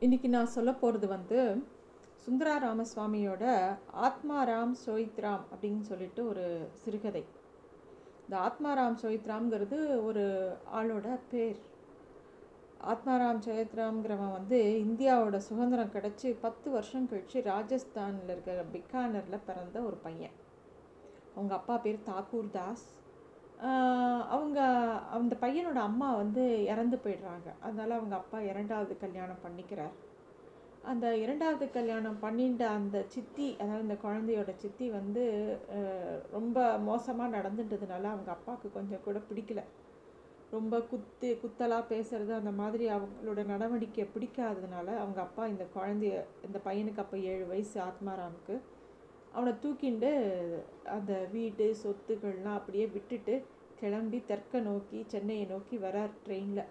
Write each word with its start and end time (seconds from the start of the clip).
இன்றைக்கி 0.00 0.28
நான் 0.28 0.46
சொல்ல 0.46 0.72
போகிறது 0.72 1.08
வந்து 1.08 1.62
சுந்தரா 2.26 2.54
ராமசுவாமியோட 2.66 3.76
ஆத்மாராம் 4.02 4.74
சோயித்ராம் 4.86 5.40
அப்படின்னு 5.54 5.80
சொல்லிட்டு 5.80 6.28
ஒரு 6.28 6.68
சிறுகதை. 6.72 7.24
இந்த 8.22 8.36
ஆத்மாராம் 8.36 8.96
சோயித்ராம்ங்கிறது 9.02 10.04
ஒரு 10.04 10.52
ஆளோட 10.74 11.18
பேர். 11.30 11.58
ஆத்மாராம் 12.86 13.40
சோயித்ராம்ங்கிறவன் 13.46 14.32
வந்து 14.32 14.84
இந்தியாவோட 14.88 15.36
சுதந்திரம் 15.36 15.92
கிடச்சி 15.92 16.36
பத்து 16.40 16.70
வருஷம் 16.70 17.08
கழித்து 17.08 17.40
ராஜஸ்தானில் 17.40 18.24
இருக்கிற 18.24 18.64
பிக்கானரில் 18.72 19.46
பிறந்த 19.46 19.80
ஒரு 19.80 19.96
பையன். 19.96 20.36
அவங்க 21.34 21.54
அப்பா 21.54 21.78
பேர் 21.78 21.98
தாக்கூர் 22.06 22.50
தாஸ். 22.50 22.86
அவங்க 24.34 24.58
அந்த 25.16 25.36
பையனோட 25.40 25.78
அம்மா 25.90 26.08
வந்து 26.14 26.42
இறந்து 26.72 26.96
போயிடுறாங்க. 27.04 27.48
அதனால் 27.60 27.96
அவங்க 27.96 28.14
அப்பா 28.16 28.38
இரண்டாவது 28.50 28.94
கல்யாணம் 29.04 29.44
பண்ணிக்கிறார். 29.46 29.96
அந்த 30.90 31.06
இரண்டாவது 31.16 31.70
கல்யாணம் 31.70 32.20
பண்ணிட்ட 32.22 32.62
அந்த 32.76 32.96
சித்தி 33.14 33.48
அதாவது 33.60 33.86
இந்த 33.86 33.96
குழந்தையோட 34.04 34.50
சித்தி 34.56 34.86
வந்து 34.90 35.24
ரொம்ப 36.36 36.78
மோசமாக 36.90 37.34
நடந்துட்டதுனால 37.36 38.08
அவங்க 38.14 38.30
அப்பாவுக்கு 38.36 38.70
கொஞ்சம் 38.78 39.04
கூட 39.06 39.20
பிடிக்கல. 39.30 39.62
ரொம்ப 40.56 40.74
குத்து 40.90 41.28
குத்தலாக 41.42 41.90
பேசுறது 41.90 42.32
அந்த 42.40 42.52
மாதிரி 42.60 42.84
அவங்களோட 42.96 43.40
நடவடிக்கை 43.52 44.06
பிடிக்காததுனால 44.14 44.86
அவங்க 45.02 45.20
அப்பா 45.26 45.46
இந்த 45.46 45.64
குழந்தைய 45.74 46.22
இந்த 46.46 46.58
பையனுக்கு 46.66 47.02
அப்போ 47.04 47.16
ஏழு 47.32 47.44
வயசு 47.52 47.76
ஆத்மாராமுக்கு 47.88 48.56
அவனை 49.34 49.52
தூக்கிண்டு 49.62 50.10
அந்த 50.96 51.12
வீடு 51.34 51.66
சொத்துக்கள்லாம் 51.82 52.58
அப்படியே 52.58 52.86
விட்டுட்டு 52.96 53.34
கிளம்பி 53.80 54.18
தெற்க 54.30 54.60
நோக்கி 54.68 55.00
சென்னையை 55.12 55.46
நோக்கி 55.54 55.76
வரார் 55.84 56.14
ட்ரெயினில் 56.24 56.64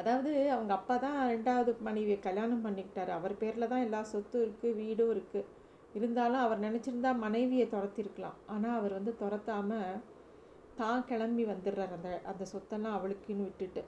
அதாவது 0.00 0.30
அவங்க 0.54 0.72
அப்பா 0.76 0.94
தான் 1.04 1.18
ரெண்டாவது 1.32 1.72
மனைவியை 1.88 2.18
கல்யாணம் 2.26 2.64
பண்ணிக்கிட்டார். 2.66 3.10
அவர் 3.18 3.34
பேரில் 3.42 3.70
தான் 3.72 3.84
எல்லா 3.86 4.00
சொத்தும் 4.12 4.44
இருக்குது 4.44 4.78
வீடும் 4.80 5.12
இருக்குது 5.14 5.50
இருந்தாலும் 5.98 6.44
அவர் 6.46 6.64
நினச்சிருந்தா 6.66 7.10
மனைவியை 7.26 7.66
துரத்திருக்கலாம். 7.74 8.38
ஆனால் 8.54 8.76
அவர் 8.78 8.96
வந்து 8.98 9.12
துரத்தாமல் 9.20 10.00
தான் 10.80 11.04
கிளம்பி 11.10 11.44
வந்துடுறார். 11.52 11.92
அந்த 11.98 12.10
அந்த 12.30 12.44
சொத்தெல்லாம் 12.52 12.96
அவளுக்குன்னு 12.98 13.46
விட்டுட்டு. 13.48 13.82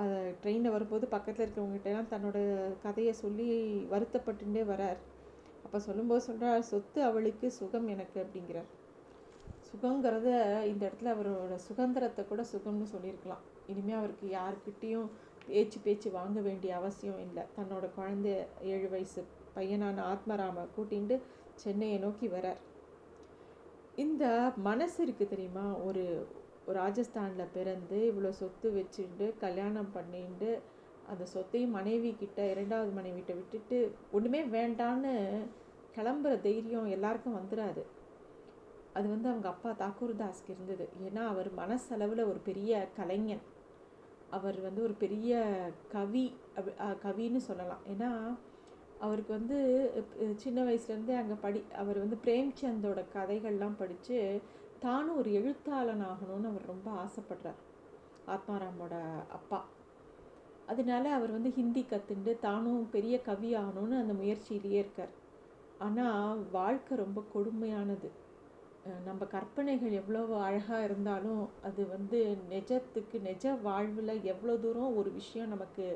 அதை 0.00 0.18
ட்ரெயினில் 0.42 0.74
வரும்போது 0.74 1.06
பக்கத்தில் 1.14 1.44
இருக்கிறவங்ககிட்டலாம் 1.44 2.12
தன்னோட 2.12 2.38
கதையை 2.84 3.14
சொல்லி 3.24 3.48
வருத்தப்பட்டுட்டே 3.94 4.62
வரார். 4.72 5.00
அப்போ 5.64 5.78
சொல்லும்போது 5.78 6.22
சொல்கிறார் 6.28 6.68
சொத்து 6.72 7.00
அவளுக்கு 7.08 7.46
சுகம் 7.58 7.88
எனக்கு 7.94 8.18
அப்படிங்கிறார். 8.22 8.70
சுகங்கிறத 9.70 10.28
இந்த 10.70 10.82
இடத்துல 10.88 11.12
அவரோட 11.16 11.56
சுதந்திரத்தை 11.66 12.22
கூட 12.30 12.42
சுகம்னு 12.52 12.86
சொல்லியிருக்கலாம். 12.94 13.44
இனிமேல் 13.72 13.98
அவருக்கு 13.98 14.26
யாருக்கிட்டேயும் 14.38 15.10
பேச்சு 15.48 15.78
பேச்சு 15.84 16.08
வாங்க 16.16 16.38
வேண்டிய 16.40 16.72
அவசியம் 16.80 17.20
இல்லை. 17.26 17.44
தன்னோட 17.58 17.86
குழந்தை 17.98 18.32
ஏழு 18.72 18.88
வயசு 18.94 19.20
பையனான 19.56 20.02
ஆத்மராம 20.12 20.66
கூட்டிகிட்டு 20.76 21.16
சென்னையை 21.62 21.98
நோக்கி 21.98 22.26
வரார். 22.28 22.60
இந்த 24.04 24.24
மனசு 24.68 24.98
இருக்குது 25.06 25.32
தெரியுமா? 25.32 25.64
ஒரு 25.86 26.04
ஒரு 26.66 26.76
ராஜஸ்தானில் 26.84 27.52
பிறந்து 27.54 27.98
இவ்வளோ 28.10 28.30
சொத்து 28.40 28.68
வச்சுட்டு 28.76 29.26
கல்யாணம் 29.44 29.90
பண்ணிட்டு 29.92 30.50
அந்த 31.10 31.24
சொத்தையும் 31.34 31.76
மனைவி 31.78 32.10
கிட்ட 32.18 32.40
இரண்டாவது 32.54 32.90
மனைவிட்ட 32.98 33.32
விட்டுட்டு 33.38 33.78
ஒன்றுமே 34.12 34.42
வேண்டான்னு 34.56 35.14
கிளம்புற 35.96 36.34
தைரியம் 36.40 36.92
எல்லாருக்கும் 36.96 37.38
வந்துடாது 37.40 37.82
அது 38.98 39.06
வந்து 39.08 39.28
அவங்க 39.28 39.48
அப்பா 39.48 39.70
தாக்கூர் 39.82 40.20
தாஸ்க்கு 40.20 40.50
இருந்தது. 40.54 40.84
ஏன்னா 41.06 41.22
அவர் 41.32 41.48
மனசளவில் 41.54 42.22
ஒரு 42.30 42.40
பெரிய 42.48 42.88
கலைஞன். 42.96 43.42
அவர் 44.30 44.58
வந்து 44.60 44.80
ஒரு 44.86 44.94
பெரிய 45.02 45.42
கவி 45.92 46.24
கவின்னு 47.04 47.40
சொல்லலாம். 47.48 47.84
ஏன்னா 47.92 48.10
அவருக்கு 48.98 49.32
வந்து 49.38 49.58
சின்ன 50.36 50.58
வயசுலேருந்தே 50.62 51.14
அங்கே 51.20 51.36
படி 51.44 51.60
அவர் 51.82 51.98
வந்து 51.98 52.16
பிரேம்சந்தோட 52.24 53.00
கதைகள்லாம் 53.14 53.78
படித்து 53.78 54.18
தானும் 54.84 55.18
ஒரு 55.20 55.30
எழுத்தாளன் 55.38 56.04
ஆகணும்னு 56.10 56.50
அவர் 56.52 56.70
ரொம்ப 56.72 56.88
ஆசைப்படுறார். 57.04 57.60
ஆத்மாராமோட 58.34 58.96
அப்பா. 59.38 59.60
அதனால 60.70 61.04
அவர் 61.18 61.34
வந்து 61.36 61.50
ஹிந்தி 61.58 61.82
கற்றுண்டு 61.92 62.32
தானும் 62.46 62.82
பெரிய 62.94 63.14
கவி 63.28 63.50
ஆகணும்னு 63.62 63.96
அந்த 64.02 64.14
முயற்சியிலேயே 64.20 64.80
இருக்கார். 64.84 65.14
ஆனால் 65.86 66.42
வாழ்க்கை 66.58 66.94
ரொம்ப 67.04 67.20
கொடுமையானது. 67.34 68.10
நம்ம 69.06 69.22
கற்பனைகள் 69.34 69.94
எவ்வளோ 70.00 70.20
அழகாக 70.44 70.84
இருந்தாலும் 70.88 71.42
அது 71.68 71.82
வந்து 71.94 72.18
நிஜத்துக்கு 72.52 73.16
நிஜ 73.26 73.52
வாழ்வில் 73.66 74.14
எவ்வளோ 74.32 74.54
தூரம் 74.64 74.96
ஒரு 75.00 75.10
விஷயம் 75.18 75.52
நமக்கு 75.54 75.86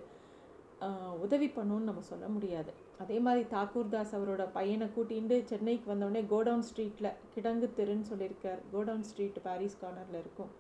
உதவி 1.25 1.49
பண்ணுன்னு 1.57 1.89
நம்ம 1.89 2.03
சொல்ல 2.11 2.27
முடியாது. 2.34 2.73
அதே 3.03 3.19
மாதிரி 3.27 3.43
தாக்கூர் 3.55 3.93
தாஸ் 3.95 4.13
அவரோட 4.17 4.43
பையனை 4.57 4.87
கூட்டிகிட்டு 4.97 5.37
சென்னைக்கு 5.53 5.87
வந்தோடனே 5.93 6.23
கோடவுன் 6.33 6.67
ஸ்ட்ரீட்டில் 6.69 7.17
கிடங்கு 7.34 7.69
தெருன்னு 7.79 8.11
சொல்லியிருக்கார். 8.11 8.61
கோடவுன் 8.75 9.07
ஸ்ட்ரீட் 9.11 9.41
பாரிஸ் 9.47 9.81
கார்னரில் 9.83 10.21
இருக்கும். 10.25 10.51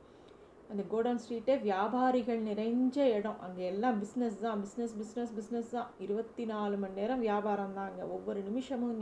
அந்த 0.70 0.82
கோடவுன் 0.92 1.20
ஸ்ட்ரீட்டே 1.22 1.54
வியாபாரிகள் 1.68 2.40
நிறைஞ்ச 2.50 2.96
இடம். 3.18 3.40
அங்கே 3.46 3.64
எல்லாம் 3.72 3.98
பிஸ்னஸ் 4.02 4.38
தான். 4.44 4.60
பிஸ்னஸ் 4.64 4.94
பிஸ்னஸ் 5.00 5.32
பிஸ்னஸ் 5.38 5.70
தான். 5.76 5.90
இருபத்தி 6.04 6.44
நாலு 6.52 6.76
மணி 6.82 6.98
நேரம் 7.00 7.24
வியாபாரம் 7.28 7.76
தான் 7.78 7.88
அங்கே. 7.90 8.06
ஒவ்வொரு 8.16 8.42
நிமிஷமும் 8.48 8.98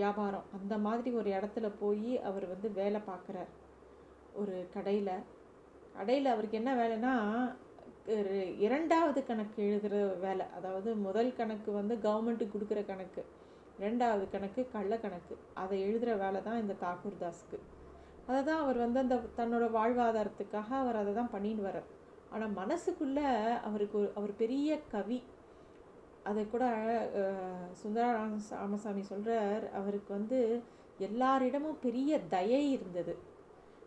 வியாபாரம். 0.00 0.46
அந்த 0.56 0.74
மாதிரி 0.86 1.10
ஒரு 1.20 1.28
இடத்துல 1.36 1.66
போய் 1.82 2.10
அவர் 2.30 2.46
வந்து 2.54 2.70
வேலை 2.80 3.00
பார்க்குறார். 3.10 3.52
ஒரு 4.40 4.56
கடையில். 4.74 5.14
கடையில் 5.98 6.32
அவருக்கு 6.32 6.60
என்ன 6.60 6.72
வேலைன்னா 6.82 7.14
ஒரு 8.16 8.34
இரண்டாவது 8.64 9.20
கணக்கு 9.28 9.60
எழுதுகிற 9.68 10.02
வேலை. 10.26 10.44
அதாவது 10.56 10.90
முதல் 11.06 11.30
கணக்கு 11.38 11.70
வந்து 11.78 11.94
கவர்மெண்ட்டுக்கு 12.06 12.54
கொடுக்குற 12.56 12.80
கணக்கு. 12.90 13.22
ரெண்டாவது 13.84 14.26
கணக்கு 14.34 14.60
கள்ள 14.74 14.92
கணக்கு. 15.04 15.34
அதை 15.62 15.76
எழுதுகிற 15.86 16.12
வேலை 16.24 16.40
தான் 16.48 16.60
இந்த 16.64 16.76
தாக்கூர் 16.84 17.22
தாஸ்க்கு. 17.22 17.58
அதை 18.26 18.40
தான் 18.42 18.62
அவர் 18.62 18.78
வந்து 18.78 18.98
அந்த 18.98 19.16
தன்னோட 19.36 19.64
வாழ்வாதாரத்துக்காக 19.74 20.70
அவர் 20.80 20.96
அதை 20.96 21.12
தான் 21.14 21.32
பண்ணிட்டு 21.32 21.62
வர்றார் 21.62 21.90
ஆனால் 22.30 22.54
மனசுக்குள்ளே 22.56 23.26
அவருக்கு 23.66 23.96
ஒரு 23.98 24.08
அவர் 24.16 24.32
பெரிய 24.40 24.70
கவி. 24.88 25.18
அதை 26.24 26.42
கூட 26.46 26.64
அஹ், 27.20 27.60
சுந்தரா 27.80 28.08
ராம 28.14 28.32
ராமசாமி 28.56 29.02
சொல்கிறார் 29.10 29.64
அவருக்கு 29.78 30.10
வந்து 30.14 30.38
எல்லாரிடமும் 31.00 31.78
பெரிய 31.82 32.10
தயை 32.30 32.62
இருந்தது. 32.72 33.14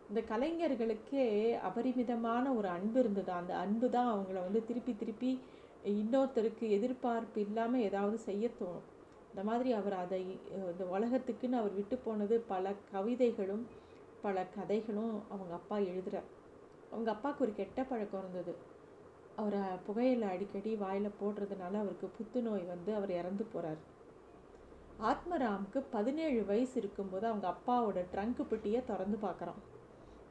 இந்த 0.08 0.20
கலைஞர்களுக்கே 0.30 1.26
அபரிமிதமான 1.68 2.44
ஒரு 2.54 2.68
அன்பு 2.76 2.98
இருந்தது. 3.02 3.30
அந்த 3.32 3.52
அன்பு 3.56 3.88
தான் 3.90 4.08
அவங்கள 4.12 4.38
வந்து 4.46 4.62
திருப்பி 4.68 4.94
திருப்பி 4.94 5.30
இன்னொருத்தருக்கு 5.94 6.64
எதிர்பார்ப்பு 6.76 7.38
இல்லாமல் 7.44 7.84
ஏதாவது 7.88 8.16
செய்ய 8.24 8.46
தோணும். 8.56 8.86
இந்த 9.30 9.42
மாதிரி 9.48 9.70
அவர் 9.74 9.96
அதை 10.00 10.22
இந்த 10.70 10.84
உலகத்துக்குன்னு 10.94 11.60
அவர் 11.60 11.76
விட்டு 11.76 11.96
போனது 12.00 12.36
பல 12.48 12.64
கவிதைகளும் 12.90 13.62
பல 14.22 14.44
கதைகளும் 14.44 15.22
அவங்க 15.30 15.54
அப்பா 15.54 15.76
எழுதுகிறார் 15.76 16.28
அவங்க 16.90 17.10
அப்பாவுக்கு 17.10 17.44
ஒரு 17.44 17.54
கெட்ட 17.54 17.82
பழக்கம் 17.82 18.20
இருந்தது. 18.20 18.54
அவரை 19.36 19.60
புகையில் 19.86 20.22
அடிக்கடி 20.22 20.74
வாயில் 20.74 21.16
போடுறதுனால 21.20 21.74
அவருக்கு 21.82 22.10
புத்துநோய் 22.18 22.66
வந்து 22.66 22.94
அவர் 22.94 23.10
இறந்து 23.10 23.44
போகிறார் 23.44 23.80
ஆத்மராமுக்கு 25.00 25.82
பதினேழு 25.90 26.44
வயசு 26.44 26.78
இருக்கும்போது 26.78 27.26
அவங்க 27.26 27.48
அப்பாவோட 27.48 28.04
ட்ரங்கு 28.14 28.42
பெட்டியை 28.42 28.84
திறந்து 28.84 29.18
பார்க்குறான் 29.22 29.60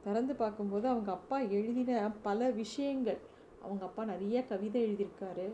திறந்து 0.03 0.35
பார்க்கும்போது 0.35 0.88
அவங்க 0.88 1.11
அப்பா 1.11 1.39
எழுதின 1.39 2.11
பல 2.21 2.50
விஷயங்கள். 2.50 3.17
அவங்க 3.61 3.85
அப்பா 3.85 4.03
நிறைய 4.06 4.45
கவிதை 4.45 4.81
எழுதியிருக்காரு. 4.88 5.47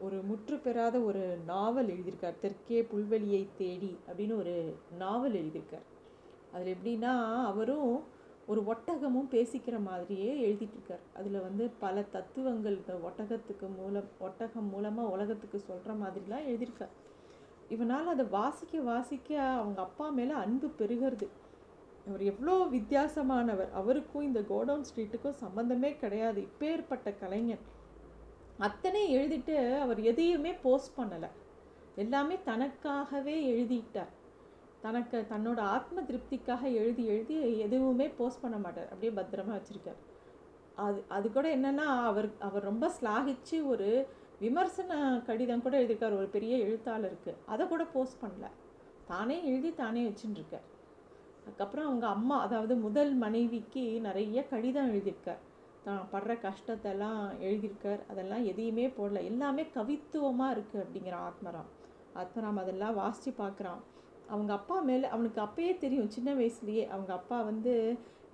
ஒரு 0.00 0.22
முற்று 0.22 0.56
பெறாத 0.58 1.00
ஒரு 1.00 1.38
நாவல் 1.46 1.86
எழுதியிருக்கார். 1.86 2.40
தெற்கே 2.40 2.82
புல்வெளியை 2.82 3.48
தேடி 3.56 3.98
அப்படின்னு 4.06 4.36
ஒரு 4.36 4.76
நாவல் 4.98 5.32
எழுதியிருக்கார். 5.32 5.86
அதில் 6.54 6.74
எப்படின்னா 6.74 7.12
அவரும் 7.44 7.94
ஒரு 8.46 8.60
ஒட்டகமும் 8.60 9.30
பேசிக்கிற 9.30 9.76
மாதிரியே 9.82 10.30
எழுதிட்டுருக்கார். 10.46 11.04
அதில் 11.14 11.38
வந்து 11.40 11.70
பல 11.78 12.02
தத்துவங்கள் 12.02 12.76
இந்த 12.76 12.94
ஒட்டகத்துக்கு 13.08 13.66
மூலம் 13.76 14.08
ஒட்டகம் 14.18 14.68
மூலமாக 14.68 15.08
உலகத்துக்கு 15.08 15.58
சொல்கிற 15.58 15.94
மாதிரிலாம் 15.94 16.48
எழுதியிருக்கார். 16.50 16.92
இவனால் 17.68 18.06
அதை 18.06 18.24
வாசிக்க 18.26 18.80
வாசிக்க 18.80 19.40
அவங்க 19.42 19.80
அப்பா 19.82 20.08
மேலே 20.08 20.32
அன்பு 20.32 20.70
பெருகிறது. 20.78 21.28
அவர் 22.08 22.22
எவ்வளோ 22.22 22.56
வித்தியாசமானவர். 22.70 23.70
அவருக்கும் 23.72 24.22
இந்த 24.22 24.40
கோடவுன் 24.40 24.84
ஸ்ட்ரீட்டுக்கும் 24.90 25.40
சம்மந்தமே 25.44 25.98
கிடையாது. 25.98 26.40
இப்பேற்பட்ட 26.48 27.14
கலைஞன் 27.20 27.64
அத்தனை 28.58 29.04
எழுதிட்டு 29.16 29.56
அவர் 29.78 30.00
எதையுமே 30.00 30.52
போஸ்ட் 30.54 30.98
பண்ணலை. 30.98 31.30
எல்லாமே 31.96 32.36
தனக்காகவே 32.46 33.36
எழுதிட்டார். 33.54 34.12
தனக்கு 34.84 35.18
தன்னோட 35.32 35.60
ஆத்ம 35.74 36.02
திருப்திக்காக 36.08 36.62
எழுதி 36.80 37.04
எழுதி 37.12 37.36
எதுவுமே 37.66 38.06
போஸ்ட் 38.18 38.42
பண்ண 38.42 38.56
மாட்டார். 38.64 38.90
அப்படியே 38.92 39.12
பத்திரமா 39.18 39.52
வச்சுருக்கார். 39.56 40.00
அது 40.84 41.00
அது 41.16 41.26
கூட 41.36 41.46
என்னென்னா 41.56 41.86
அவர் 42.10 42.28
அவர் 42.46 42.68
ரொம்ப 42.70 42.86
ஸ்லாகிச்சு 42.98 43.56
ஒரு 43.72 43.88
விமர்சன 44.40 44.92
கடிதம் 45.28 45.64
கூட 45.66 45.74
எழுதியிருக்கார். 45.80 46.18
ஒரு 46.20 46.28
பெரிய 46.36 46.54
எழுத்தாளருக்கு. 46.66 47.32
அதை 47.52 47.64
கூட 47.72 47.84
போஸ்ட் 47.94 48.22
பண்ணல. 48.24 48.48
தானே 49.12 49.36
எழுதி 49.50 49.70
தானே 49.82 50.02
வச்சுட்டுருக்கார் 50.08 50.68
அதுக்கப்புறம் 51.46 51.86
அவங்க 51.88 52.06
அம்மா 52.16 52.36
அதாவது 52.46 52.74
முதல் 52.84 53.12
மனைவிக்கு 53.24 53.82
நிறைய 54.08 54.38
கடிதம் 54.52 54.90
எழுதியிருக்கார். 54.92 55.42
தான் 55.86 56.04
படுற 56.12 56.32
கஷ்டத்தெல்லாம் 56.44 57.22
எழுதியிருக்கார். 57.46 58.02
அதெல்லாம் 58.12 58.44
எதையுமே 58.50 58.86
போடல. 58.98 59.22
எல்லாமே 59.30 59.64
கவித்துவமாக 59.74 60.54
இருக்குது 60.54 60.84
அப்படிங்கிற 60.84 61.16
ஆத்மராம். 61.28 61.68
ஆத்மராம் 62.22 62.62
அதெல்லாம் 62.62 62.98
வாசித்து 63.02 63.32
பார்க்குறான். 63.42 63.82
அவங்க 64.32 64.50
அப்பா 64.58 64.76
மேலே 64.88 65.06
அவனுக்கு 65.14 65.40
அப்பயே 65.46 65.72
தெரியும் 65.84 66.12
சின்ன 66.16 66.30
வயசுலேயே 66.34 66.84
அவங்க 66.94 67.12
அப்பா 67.18 67.38
வந்து 67.50 67.74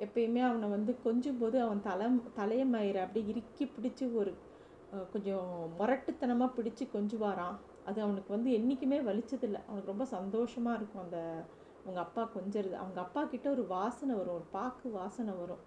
எப்பயுமே 0.04 0.42
அவனை 0.48 0.68
வந்து 0.76 0.92
கொஞ்சம் 1.06 1.40
போது 1.40 1.56
அவன் 1.64 1.82
தலை 1.88 2.06
தலையமயிரை 2.38 3.00
அப்படி 3.06 3.22
இறுக்கி 3.32 3.64
பிடிச்சி 3.76 4.04
ஒரு 4.20 4.32
கொஞ்சம் 5.12 5.50
முரட்டுத்தனமாக 5.78 6.54
பிடிச்சி 6.56 6.84
கொஞ்சுவாரான் 6.94 7.56
அது 7.88 7.98
அவனுக்கு 8.06 8.30
வந்து 8.36 8.50
என்றைக்குமே 8.58 8.98
வலிச்சதில்லை. 9.08 9.60
அவனுக்கு 9.66 9.92
ரொம்ப 9.92 10.06
சந்தோஷமாக 10.16 10.78
இருக்கும் 10.78 11.04
அந்த 11.04 11.18
அவங்க 11.84 12.00
அப்பா 12.06 12.22
கொஞ்சிறது. 12.36 12.74
அவங்க 12.82 12.98
அப்பா 13.04 13.20
கிட்ட 13.32 13.46
ஒரு 13.56 13.64
வாசனை 13.76 14.14
வரும் 14.20 14.38
ஒரு 14.38 14.46
பாக்கு 14.56 14.88
வாசனை 15.00 15.32
வரும். 15.42 15.62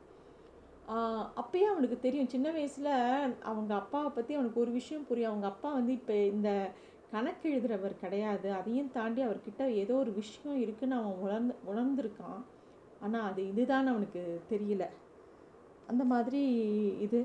அப்பயே 1.41 1.67
அவனுக்கு 1.73 1.97
தெரியும். 2.05 2.31
சின்ன 2.33 2.47
வயசில் 2.57 2.91
அவங்க 3.49 3.71
அப்பாவை 3.81 4.09
பற்றி 4.17 4.33
அவனுக்கு 4.37 4.63
ஒரு 4.65 4.71
விஷயம் 4.79 5.07
புரியும். 5.09 5.31
அவங்க 5.31 5.47
அப்பா 5.53 5.69
வந்து 5.79 5.93
இப்போ 5.99 6.15
இந்த 6.33 6.49
கணக்கு 7.13 7.45
எழுதுகிறவர் 7.53 8.01
கிடையாது. 8.03 8.47
அதையும் 8.59 8.91
தாண்டி 8.97 9.21
அவர்கிட்ட 9.25 9.63
ஏதோ 9.81 9.93
ஒரு 10.03 10.11
விஷயம் 10.21 10.59
இருக்குன்னு 10.63 10.95
அவன் 10.99 11.21
உணர்ந்து 11.25 11.55
உணர்ந்திருக்கான். 11.71 12.41
ஆனால் 13.01 13.27
அது 13.29 13.41
இதுதான் 13.51 13.91
அவனுக்கு 13.93 14.21
தெரியல. 14.51 14.83
அந்த 15.91 16.03
மாதிரி 16.13 16.41
இது. 17.05 17.19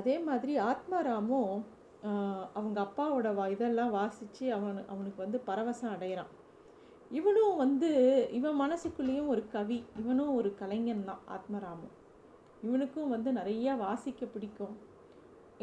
அதே 0.00 0.16
மாதிரி 0.28 0.52
ஆத்மாராமும் 0.70 1.52
அவங்க 2.58 2.78
அப்பாவோட 2.86 3.28
வா 3.34 3.44
இதெல்லாம் 3.54 3.94
வாசித்து 4.00 4.44
அவனு 4.56 4.82
அவனுக்கு 4.92 5.18
வந்து 5.24 5.38
பரவசம் 5.46 5.94
அடைகிறான். 5.94 6.32
இவனும் 7.10 7.56
வந்து 7.56 7.90
இவன் 8.38 8.60
மனசுக்குள்ளேயும் 8.64 9.30
ஒரு 9.34 9.42
கவி 9.54 9.78
இவனும் 10.00 10.34
ஒரு 10.40 10.50
கலைஞன் 10.60 11.08
தான் 11.10 11.22
ஆத்மராமும் 11.36 11.94
இவனுக்கும் 12.66 13.12
வந்து 13.14 13.30
நிறையா 13.32 13.72
வாசிக்க 13.86 14.26
பிடிக்கும். 14.26 14.74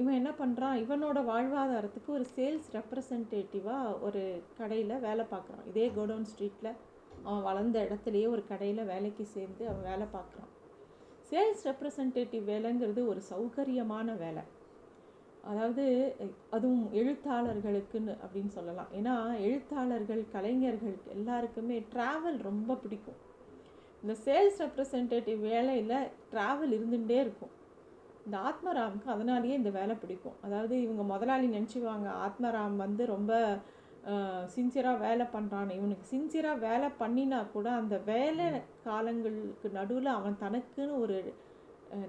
இவன் 0.02 0.18
என்ன 0.20 0.32
பண்ணுறான் 0.40 0.78
இவனோட 0.84 1.20
வாழ்வாதாரத்துக்கு 1.32 2.10
ஒரு 2.18 2.26
சேல்ஸ் 2.38 2.68
ரெப்ரசன்டேட்டிவாக 2.78 3.94
ஒரு 4.08 4.24
கடையில் 4.58 5.02
வேலை 5.08 5.26
பார்க்குறான். 5.34 5.66
இதே 5.72 5.86
கோடவுன் 5.98 6.28
ஸ்ட்ரீட்டில் 6.32 6.72
அவன் 7.28 7.46
வளர்ந்த 7.50 7.78
இடத்துலையே 7.88 8.28
ஒரு 8.34 8.44
கடையில் 8.52 8.90
வேலைக்கு 8.94 9.26
சேர்ந்து 9.36 9.64
அவன் 9.70 9.88
வேலை 9.92 10.08
பார்க்குறான். 10.18 10.52
சேல்ஸ் 11.30 11.64
ரெப்ரசன்டேட்டிவ் 11.70 12.44
வேலைங்கிறது 12.54 13.02
ஒரு 13.12 13.22
சௌகரியமான 13.32 14.18
வேலை. 14.26 14.44
அதாவது 15.52 15.84
அதுவும் 16.56 16.86
எழுத்தாளர்களுக்குன்னு 17.00 18.14
அப்படின்னு 18.24 18.52
சொல்லலாம். 18.58 18.92
ஏன்னா 19.00 19.16
எழுத்தாளர்கள் 19.48 20.24
கலைஞர்கள் 20.36 20.96
எல்லாருக்குமே 21.16 21.78
ட்ராவல் 21.94 22.40
ரொம்ப 22.50 22.76
பிடிக்கும். 22.84 23.20
இந்த 24.04 24.14
சேல்ஸ் 24.26 24.60
ரெப்ரசன்டேட்டிவ் 24.66 25.40
வேலையில் 25.52 25.98
ட்ராவல் 26.34 26.74
இருந்துகிட்டே 26.78 27.20
இருக்கும். 27.26 27.54
இந்த 28.26 28.38
ஆத்மராமுக்கு 28.50 29.10
அதனாலேயே 29.16 29.56
இந்த 29.62 29.72
வேலை 29.80 29.96
பிடிக்கும். 30.02 30.38
அதாவது 30.46 30.76
இவங்க 30.86 31.04
முதலாளி 31.14 31.48
நினச்சிவாங்க 31.58 32.08
ஆத்மராம் 32.26 32.78
வந்து 32.86 33.06
ரொம்ப 33.16 33.34
சின்சியராக 34.56 35.04
வேலை 35.06 35.26
பண்ணுறான்னு 35.36 35.78
இவனுக்கு 35.80 36.06
சின்சியராக 36.14 36.64
வேலை 36.68 36.88
பண்ணினா 37.02 37.40
கூட 37.54 37.68
அந்த 37.82 37.96
வேலை 38.12 38.48
காலங்களுக்கு 38.88 39.70
நடுவில் 39.78 40.10
அவன் 40.18 40.42
தனக்குன்னு 40.44 41.00
ஒரு 41.04 41.18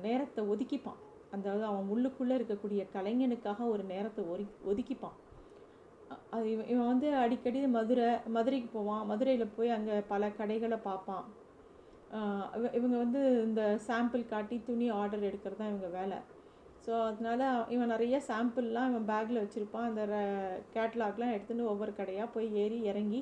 நேரத்தை 0.07 0.43
ஒதுக்கிப்பான். 0.53 1.01
அதாவது 1.37 1.65
அவன் 1.71 1.89
உள்ளுக்குள்ளே 1.93 2.35
இருக்கக்கூடிய 2.39 2.83
கலைஞனுக்காக 2.97 3.69
ஒரு 3.75 3.85
நேரத்தை 3.93 4.23
ஒரி 4.33 4.45
ஒதுக்கிப்பான். 4.71 5.17
அது 6.35 6.45
இவன் 6.55 6.69
இவன் 6.73 6.91
வந்து 6.93 7.09
அடிக்கடி 7.23 7.61
மதுரை 7.79 8.09
மதுரைக்கு 8.37 8.69
போவான். 8.77 9.03
மதுரையில் 9.11 9.55
போய் 9.57 9.77
அங்கே 9.77 9.97
பல 10.13 10.29
கடைகளை 10.41 10.79
பார்ப்பான். 10.89 11.27
இவங்க 12.79 12.97
வந்து 13.05 13.21
இந்த 13.47 13.63
சாம்பிள் 13.87 14.25
காட்டி 14.33 14.57
துணி 14.69 14.87
ஆர்டர் 15.01 15.29
எடுக்கிறது 15.29 15.61
தான் 15.61 15.73
இவங்க 15.73 15.89
வேலை. 15.99 16.19
ஸோ 16.85 16.93
அதனால் 17.09 17.45
இவன் 17.75 17.93
நிறைய 17.95 18.17
சாம்பிள்லாம் 18.29 18.91
இவன் 18.91 19.09
பேக்கில் 19.11 19.43
வச்சுருப்பான். 19.43 19.89
அந்த 19.91 20.03
கேட்லாக்லாம் 20.77 21.35
எடுத்துன்னு 21.37 21.71
ஒவ்வொரு 21.73 21.93
கடையாக 22.01 22.29
போய் 22.35 22.49
ஏறி 22.63 22.79
இறங்கி 22.91 23.21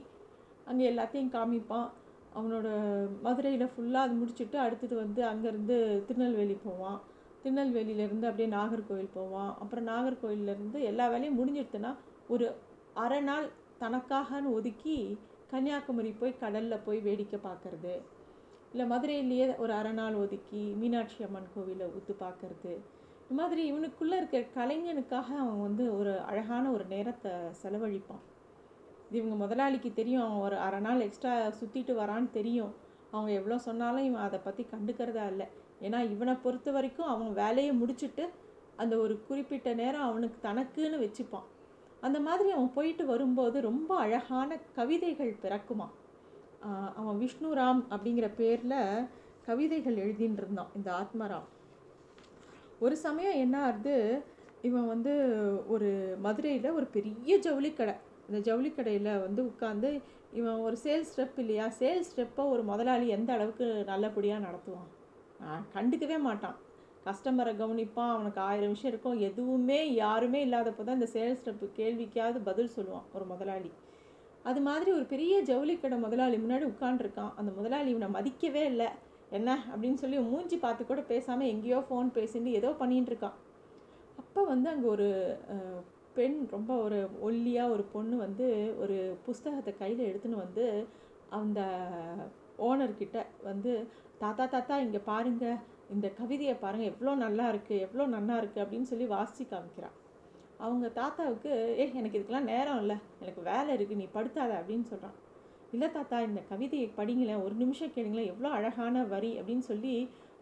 அங்கே 0.71 0.85
எல்லாத்தையும் 0.91 1.35
காமிப்பான். 1.37 1.89
அவனோட 2.39 2.69
மதுரையில் 3.27 3.73
ஃபுல்லாக 3.73 4.07
அது 4.07 4.15
முடிச்சுட்டு 4.21 4.57
அடுத்தது 4.65 4.95
வந்து 5.03 5.21
அங்கேருந்து 5.33 5.77
திருநெல்வேலி 6.07 6.57
போவான். 6.67 6.99
திருநெல்வேலியிலேருந்து 7.43 8.29
அப்படியே 8.29 8.49
நாகர்கோவில் 8.59 9.15
போவான். 9.19 9.53
அப்புறம் 9.63 9.89
நாகர்கோவிலேருந்து 9.93 10.79
எல்லா 10.91 11.07
வேலையும் 11.13 11.39
முடிஞ்சிடுத்துன்னா 11.41 11.93
ஒரு 12.35 12.47
அரை 13.05 13.21
நாள் 13.29 13.47
தனக்காகன்னு 13.83 14.55
ஒதுக்கி 14.59 14.97
கன்னியாகுமரி 15.53 16.11
போய் 16.21 16.41
கடலில் 16.43 16.85
போய் 16.87 17.01
வேடிக்கை 17.07 17.39
பார்க்குறது 17.49 17.95
இல்லை 18.75 18.87
மதுரையிலேயே 18.93 19.45
ஒரு 19.63 19.73
அரை 19.73 19.91
நாள் 19.99 20.15
ஒதுக்கி 20.21 20.61
மீனாட்சி 20.79 21.19
அம்மன் 21.27 21.51
கோவிலை 21.55 21.87
ஒத்து 21.97 22.13
பார்க்கறது. 22.23 22.73
இந்த 23.21 23.35
மாதிரி 23.41 23.63
இவனுக்குள்ளே 23.71 24.17
இருக்கிற 24.21 24.41
கலைஞனுக்காக 24.57 25.29
அவன் 25.43 25.61
வந்து 25.67 25.85
ஒரு 25.99 26.13
அழகான 26.31 26.65
ஒரு 26.77 26.85
நேரத்தை 26.95 27.33
செலவழிப்பான். 27.61 28.23
இது 29.09 29.17
இவங்க 29.21 29.37
முதலாளிக்கு 29.45 29.91
தெரியும். 30.01 30.25
அவன் 30.27 30.45
ஒரு 30.49 30.57
அரை 30.67 30.81
நாள் 30.87 31.05
எக்ஸ்ட்ரா 31.07 31.35
சுற்றிட்டு 31.61 31.95
வரான்னு 32.03 32.29
தெரியும். 32.39 32.73
அவங்க 33.11 33.31
எவ்வளோ 33.41 33.59
சொன்னாலும் 33.69 34.07
இவன் 34.09 34.27
அதை 34.27 34.41
பற்றி 34.47 34.65
கண்டுக்கிறதா 34.75 35.27
இல்லை. 35.33 35.47
ஏன்னா 35.87 36.01
இவனை 36.15 36.35
பொறுத்த 36.45 36.71
வரைக்கும் 36.79 37.11
அவன் 37.15 37.33
வேலையை 37.43 37.75
முடிச்சுட்டு 37.83 38.27
அந்த 38.83 38.95
ஒரு 39.05 39.17
குறிப்பிட்ட 39.29 39.75
நேரம் 39.83 40.09
அவனுக்கு 40.11 40.39
தனக்குன்னு 40.49 41.05
வச்சுப்பான். 41.07 41.49
அந்த 42.01 42.19
மாதிரி 42.29 42.49
அவன் 42.57 42.73
போயிட்டு 42.79 43.07
வரும்போது 43.13 43.61
ரொம்ப 43.71 43.91
அழகான 44.07 44.59
கவிதைகள் 44.79 45.39
பிறக்குமா 45.45 45.89
அவன் 47.01 47.21
விஷ்ணுராம் 47.25 47.83
அப்படிங்கிற 47.95 48.29
பேரில் 48.41 48.81
கவிதைகள் 49.47 50.01
எழுதின்னு 50.05 50.41
இருந்தான் 50.43 50.71
இந்த 50.79 50.89
ஆத்மராம். 51.01 51.49
ஒரு 52.85 52.97
சமயம் 53.07 53.41
என்ன 53.45 53.57
ஆகுது 53.69 53.97
இவன் 54.69 54.87
வந்து 54.87 55.13
ஒரு 55.75 55.89
மதுரையில் 56.27 56.77
ஒரு 56.79 56.87
பெரிய 56.97 57.33
ஜவுளி 57.47 57.71
கடை 57.73 57.95
இந்த 58.29 58.39
ஜவுளி 58.49 58.71
கடையில் 58.75 59.11
வந்து 59.25 59.41
உட்காந்து 59.51 59.89
இவன் 60.39 60.61
ஒரு 60.67 60.77
சேல்ஸ் 60.85 61.11
ஸ்டெப் 61.13 61.39
இல்லையா 61.43 61.67
சேல்ஸ் 61.81 62.11
ஸ்டெப்பை 62.11 62.45
ஒரு 62.53 62.63
முதலாளி 62.71 63.07
எந்த 63.17 63.31
அளவுக்கு 63.33 63.67
நல்லபடியாக 63.91 64.45
நடத்துவான்? 64.47 64.89
கண்டுக்கவே 65.75 66.19
மாட்டான். 66.29 66.57
கஸ்டமரை 67.07 67.53
கவனிப்பான் 67.57 68.13
அவனுக்கு 68.15 68.41
ஆயிரம் 68.41 68.73
விஷயம் 68.75 68.93
இருக்கும் 68.93 69.19
எதுவுமே 69.29 69.81
யாருமே 69.95 70.41
இல்லாதப்போ 70.47 70.85
தான் 70.85 70.99
இந்த 71.01 71.09
சேல்ஸ் 71.17 71.41
ஸ்டெப்பு 71.41 71.67
கேள்விக்காவது 71.81 72.39
பதில் 72.49 72.75
சொல்லுவான் 72.77 73.09
ஒரு 73.17 73.25
முதலாளி. 73.33 73.71
அது 74.45 74.61
மாதிரி 74.61 74.91
ஒரு 74.97 75.05
பெரிய 75.13 75.35
ஜவுளி 75.51 75.75
கடை 75.77 75.97
முதலாளி 75.99 76.37
முன்னாடி 76.37 76.65
உட்காண்டிருக்கான் 76.73 77.33
அந்த 77.39 77.51
முதலாளி 77.59 77.89
இவனை 77.91 78.09
மதிக்கவே 78.17 78.63
இல்லை. 78.73 78.89
என்ன? 79.31 79.51
அப்படின்னு 79.73 80.01
சொல்லி 80.03 80.19
மூஞ்சி 80.33 80.57
பார்த்து 80.57 80.83
கூட 80.85 81.03
பேசாமல் 81.13 81.51
எங்கேயோ 81.53 81.79
ஃபோன் 81.89 82.09
பேசிட்டு 82.17 82.51
ஏதோ 82.61 82.71
பண்ணிகிட்டு 82.81 83.13
இருக்கான். 83.13 83.37
அப்போ 84.23 84.41
வந்து 84.53 84.69
அங்கே 84.73 84.89
ஒரு 84.95 85.09
பெண் 86.17 86.37
ரொம்ப 86.51 86.73
ஒரு 86.77 86.99
ஒல்லியாக 87.21 87.73
ஒரு 87.75 87.85
பொண்ணு 87.95 88.17
வந்து 88.17 88.47
ஒரு 88.83 88.97
புஸ்தகத்தை 89.27 89.73
கையில் 89.79 90.09
எடுத்துன்னு 90.11 90.45
வந்து 90.45 90.65
அந்த 91.39 91.61
ஓனர்கிட்ட 92.69 93.19
வந்து 93.43 93.73
தாத்தா 94.19 94.45
தாத்தா 94.47 94.75
இங்கே 94.79 95.01
பாருங்கள் 95.11 95.61
இந்த 95.95 96.07
கவிதையை 96.19 96.55
பாருங்கள் 96.57 96.91
எவ்வளோ 96.93 97.15
நல்லா 97.25 97.47
இருக்குது 97.53 97.83
எவ்வளோ 97.87 98.07
நல்லா 98.07 98.35
இருக்குது 98.41 98.65
அப்படின்னு 98.65 98.91
சொல்லி 98.93 99.07
வாசித்து 99.07 99.45
காமிக்கிறான் 99.45 99.97
அவங்க 100.59 100.89
தாத்தாவுக்கு 100.99 101.51
ஏ 101.81 101.85
எனக்கு 102.01 102.19
இதுக்கெல்லாம் 102.19 102.51
நேரம் 102.53 102.81
இல்லை. 102.83 102.97
எனக்கு 103.23 103.43
வேலை 103.51 103.71
இருக்குது 103.77 104.01
நீ 104.03 104.07
படுத்தாத 104.17 104.53
அப்படின்னு 104.61 104.87
சொல்கிறான் 104.91 105.17
இல்லை 105.75 105.89
தாத்தா 105.91 106.17
இந்த 106.21 106.41
கவிதையை 106.51 106.89
படிங்களேன். 106.99 107.43
ஒரு 107.47 107.55
நிமிஷம் 107.63 107.95
கேளுங்களேன். 107.95 108.31
எவ்வளோ 108.33 108.49
அழகான 108.59 109.05
வரி 109.15 109.33
அப்படின்னு 109.41 109.65
சொல்லி 109.71 109.95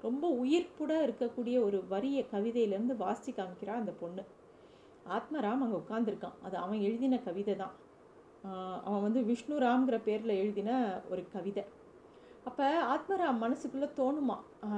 ரொம்ப 0.06 0.24
உயிர்ப்புட 0.42 0.92
இருக்கக்கூடிய 1.06 1.56
ஒரு 1.66 1.78
வரியை 1.92 2.22
கவிதையிலேருந்து 2.32 2.96
வாசிச்சு 3.04 3.32
காமிக்கிறா 3.38 3.74
அந்த 3.82 3.92
பொண்ணு. 4.02 4.22
ஆத்மராம் 5.16 5.62
அங்கே 5.64 5.78
உட்காந்துருக்கான் 5.82 6.36
அது 6.46 6.56
அவன் 6.64 6.80
எழுதின 6.88 7.18
கவிதை 7.28 7.54
தான் 7.62 7.74
அவன் 8.86 9.04
வந்து 9.06 9.20
விஷ்ணுராம்ங்கிற 9.30 9.96
பேரில் 10.08 10.38
எழுதின 10.42 10.70
ஒரு 11.10 11.22
கவிதை. 11.32 11.64
அப்போ 12.44 12.66
ஆத்மராம் 12.90 13.42
மனசுக்குள்ளே 13.42 13.88
தோணுமா? 13.96 14.36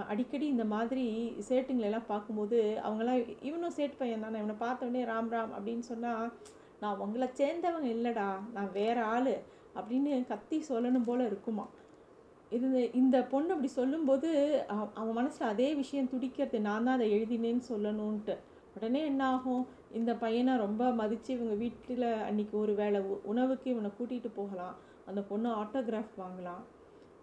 அடிக்கடி 0.09 0.47
இந்த 0.47 0.65
மாதிரி 0.65 1.05
சேட்டுங்களெல்லாம் 1.49 2.07
பார்க்கும்போது 2.07 2.59
அவங்களாம் 2.85 3.43
இவனும் 3.43 3.77
சேட்டு 3.77 3.97
பையன் 3.99 4.21
தானே 4.21 4.39
இவனை 4.39 4.55
பார்த்த 4.59 4.87
உடனே 4.87 5.05
ராம் 5.05 5.31
ராம் 5.31 5.53
அப்படின்னு 5.57 5.85
சொன்னால் 5.85 6.27
நான் 6.81 6.99
உங்களை 6.99 7.29
சேர்ந்தவங்க 7.37 7.89
இல்லைடா 7.97 8.27
நான் 8.53 8.73
வேற 8.73 9.05
ஆள் 9.07 9.33
அப்படின்னு 9.75 10.27
கத்தி 10.27 10.65
சொல்லணும் 10.69 11.05
போல் 11.05 11.27
இருக்குமா? 11.27 11.65
இது 12.51 12.91
இந்த 12.93 13.23
பொண்ணு 13.23 13.51
அப்படி 13.51 13.69
சொல்லும்போது 13.73 14.29
அவன் 14.95 15.13
மனசில் 15.13 15.47
அதே 15.47 15.75
விஷயம் 15.75 16.09
துடிக்கிறது 16.09 16.61
நான் 16.61 16.85
தான் 16.85 16.95
அதை 16.95 17.09
எழுதினேன்னு 17.15 17.63
சொல்லணுன்ட்டு 17.69 18.37
உடனே 18.77 19.05
என்ன 19.05 19.27
ஆகும்? 19.27 19.65
இந்த 19.93 20.15
பையனை 20.15 20.57
ரொம்ப 20.57 20.91
மதித்து 20.91 21.35
இவங்க 21.35 21.55
வீட்டில் 21.55 22.07
அன்னைக்கு 22.23 22.59
ஒரு 22.59 22.75
வேளை 22.75 23.01
உ- 23.03 23.21
உணவுக்கு 23.25 23.71
இவனை 23.71 23.91
கூட்டிகிட்டு 23.91 24.31
போகலாம். 24.35 24.77
அந்த 25.07 25.23
பொண்ணு 25.23 25.49
ஆட்டோகிராஃப் 25.55 26.15
வாங்கலாம். 26.19 26.63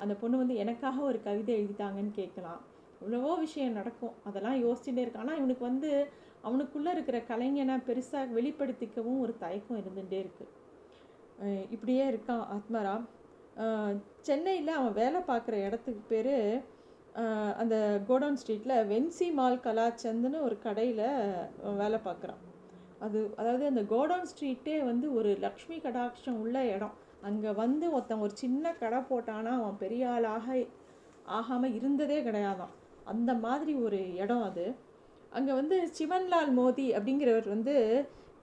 அந்த 0.03 0.13
பொண்ணு 0.21 0.41
வந்து 0.41 0.55
எனக்காக 0.63 0.97
ஒரு 1.09 1.19
கவிதை 1.27 1.53
எழுதிட்டாங்கன்னு 1.59 2.13
கேட்கலாம். 2.19 2.61
இவ்வளவோ 3.01 3.31
விஷயம் 3.45 3.77
நடக்கும். 3.79 4.15
அதெல்லாம் 4.29 4.59
யோசிச்சுட்டே 4.65 5.03
இருக்கான். 5.03 5.25
ஆனால் 5.25 5.39
இவனுக்கு 5.41 5.63
வந்து 5.71 5.91
அவனுக்குள்ளே 6.47 6.91
இருக்கிற 6.95 7.17
கலைஞனை 7.31 7.75
பெருசாக 7.87 8.35
வெளிப்படுத்திக்கவும் 8.37 9.21
ஒரு 9.25 9.33
தயக்கம் 9.43 9.79
இருந்துகிட்டே 9.81 10.19
இருக்குது 10.23 10.59
இப்படியே 11.75 12.03
இருக்கான் 12.11 12.43
ஆத்மராம் 12.55 13.05
சென்னையில் 14.27 14.77
அவன் 14.79 14.99
வேலை 14.99 15.19
பார்க்குற 15.29 15.55
இடத்துக்கு 15.67 16.03
பேர் 16.13 16.35
அந்த 17.61 17.75
கோடவுன் 18.09 18.39
ஸ்ட்ரீட்டில் 18.41 18.85
வென்சி 18.91 19.27
மால் 19.39 19.63
கலாச்சந்துன்னு 19.65 20.39
ஒரு 20.47 20.55
கடையில் 20.65 21.05
வேலை 21.81 21.99
பார்க்குறான். 22.07 22.41
அது 23.05 23.19
அதாவது 23.39 23.63
அந்த 23.71 23.81
கோடவுன் 23.93 24.29
ஸ்ட்ரீட்டே 24.31 24.77
வந்து 24.89 25.07
ஒரு 25.19 25.31
லக்ஷ்மி 25.45 25.77
கடாட்சம் 25.85 26.39
உள்ள 26.43 26.57
இடம். 26.75 26.95
அங்கே 27.21 27.51
வந்து 27.51 27.85
ஒருத்தன் 27.91 28.19
ஒரு 28.19 28.33
சின்ன 28.33 28.73
கடை 28.73 28.99
போட்டானா 29.09 29.51
அவன் 29.59 29.77
பெரிய 29.77 30.09
ஆளாக 30.09 30.55
ஆகாமல் 31.37 31.73
இருந்ததே 31.73 32.17
கிடையாதான். 32.23 32.73
அந்த 33.03 33.31
மாதிரி 33.33 33.73
ஒரு 33.75 33.99
இடம் 34.15 34.43
அது. 34.43 34.65
அங்கே 35.29 35.53
வந்து 35.53 35.91
சிவன்லால் 35.97 36.51
மோதி 36.51 36.85
அப்படிங்கிறவர் 36.95 37.47
வந்து 37.47 37.75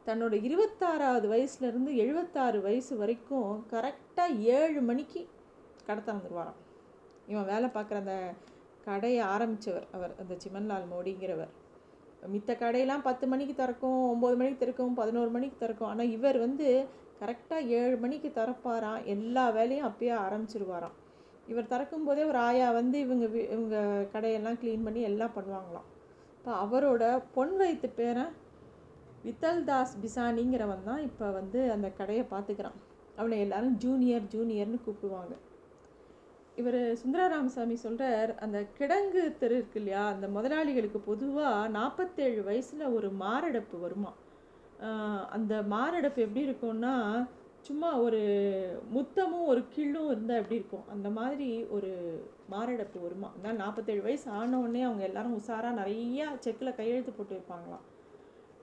தன்னோட 0.06 0.34
இருபத்தாறாவது 0.48 1.26
வயசுலேருந்து 1.32 1.94
எழுபத்தாறு 1.94 2.58
வயசு 2.60 2.96
வரைக்கும் 2.96 3.50
கரெக்டாக 3.70 4.38
ஏழு 4.38 4.80
மணிக்கு 4.80 5.28
கடை 5.86 6.02
திறந்துருவாராம். 6.04 6.60
இவன் 7.26 7.44
வேலை 7.44 7.68
பார்க்குற 7.68 7.94
அந்த 7.94 8.16
கடையை 8.84 9.26
ஆரம்பித்தவர் 9.26 9.86
அவர் 9.92 10.14
அந்த 10.18 10.34
சிவன்லால் 10.44 10.86
மோடிங்கிறவர். 10.92 11.52
மித்த 12.34 12.52
கடையெல்லாம் 12.62 13.02
பத்து 13.02 13.24
மணிக்கு 13.26 13.54
திறக்கும் 13.54 14.00
ஒம்பது 14.14 14.36
மணிக்கு 14.36 14.56
திறக்கும் 14.58 14.94
பதினோரு 14.94 15.30
மணிக்கு 15.30 15.56
திறக்கும். 15.58 15.88
ஆனால் 15.88 16.10
இவர் 16.10 16.38
வந்து 16.38 16.68
கரெக்டாக 17.20 17.70
ஏழு 17.78 17.96
மணிக்கு 18.04 18.28
திறப்பாராம். 18.38 19.00
எல்லா 19.14 19.44
வேலையும் 19.58 19.88
அப்பயே 19.88 20.14
ஆரம்பிச்சிருவாராம். 20.24 20.96
இவர் 21.52 21.70
திறக்கும்போதே 21.72 22.24
ஒரு 22.30 22.38
ஆயா 22.48 22.66
வந்து 22.78 22.96
இவங்க 23.04 23.26
இவங்க 23.54 23.76
கடையெல்லாம் 24.14 24.58
க்ளீன் 24.62 24.84
பண்ணி 24.86 25.00
எல்லாம் 25.10 25.34
பண்ணுவாங்களாம். 25.36 25.88
இப்போ 26.36 26.52
அவரோட 26.64 27.04
பொன் 27.36 27.54
வயிற்று 27.60 27.88
பேரன் 27.98 28.34
வித்தல் 29.24 29.64
தாஸ் 29.68 29.94
பிசானிங்கிறவன் 30.02 30.86
தான் 30.88 31.02
இப்போ 31.08 31.26
வந்து 31.38 31.60
அந்த 31.74 31.88
கடையை 32.00 32.24
பார்த்துக்கிறான் 32.32 32.78
அவனை 33.16 33.38
எல்லாரும் 33.44 33.76
ஜூனியர் 33.84 34.26
ஜூனியர்னு 34.34 34.78
கூப்பிடுவாங்க. 34.84 35.34
இவர் 36.60 36.80
சுந்தரராமசாமி 37.00 37.76
சொல்கிறார் 37.86 38.30
அந்த 38.44 38.58
கிடங்கு 38.78 39.22
தெரு 39.40 39.56
இருக்கு 39.58 39.78
இல்லையா 39.80 40.04
அந்த 40.14 40.26
முதலாளிகளுக்கு 40.36 41.00
பொதுவாக 41.10 41.68
நாற்பத்தேழு 41.76 42.40
வயசில் 42.48 42.92
ஒரு 42.96 43.08
மாரடைப்பு 43.22 43.76
வருமா 43.84 44.12
அந்த 45.30 45.62
மாரடைப்பு 45.62 46.22
எப்படி 46.22 46.50
இருக்கும்னா 46.50 47.28
சும்மா 47.60 47.96
ஒரு 47.96 48.20
முத்தமும் 48.94 49.46
ஒரு 49.46 49.64
கிள்ளும் 49.76 50.10
இருந்தால் 50.10 50.36
எப்படி 50.36 50.54
இருக்கும்? 50.54 50.88
அந்த 50.88 51.10
மாதிரி 51.10 51.64
ஒரு 51.64 51.90
மாரடைப்பு 52.48 53.02
வருமா? 53.02 53.32
அதனால் 53.36 53.56
நாற்பத்தேழு 53.56 54.02
வயசு 54.02 54.30
ஆனவுடனே 54.30 54.82
அவங்க 54.82 55.04
எல்லாரும் 55.04 55.38
உஷாராக 55.38 55.78
நிறையா 55.80 56.26
செக்கில் 56.44 56.74
கையெழுத்து 56.74 57.12
போட்டு 57.12 57.36
வைப்பாங்களாம். 57.36 57.84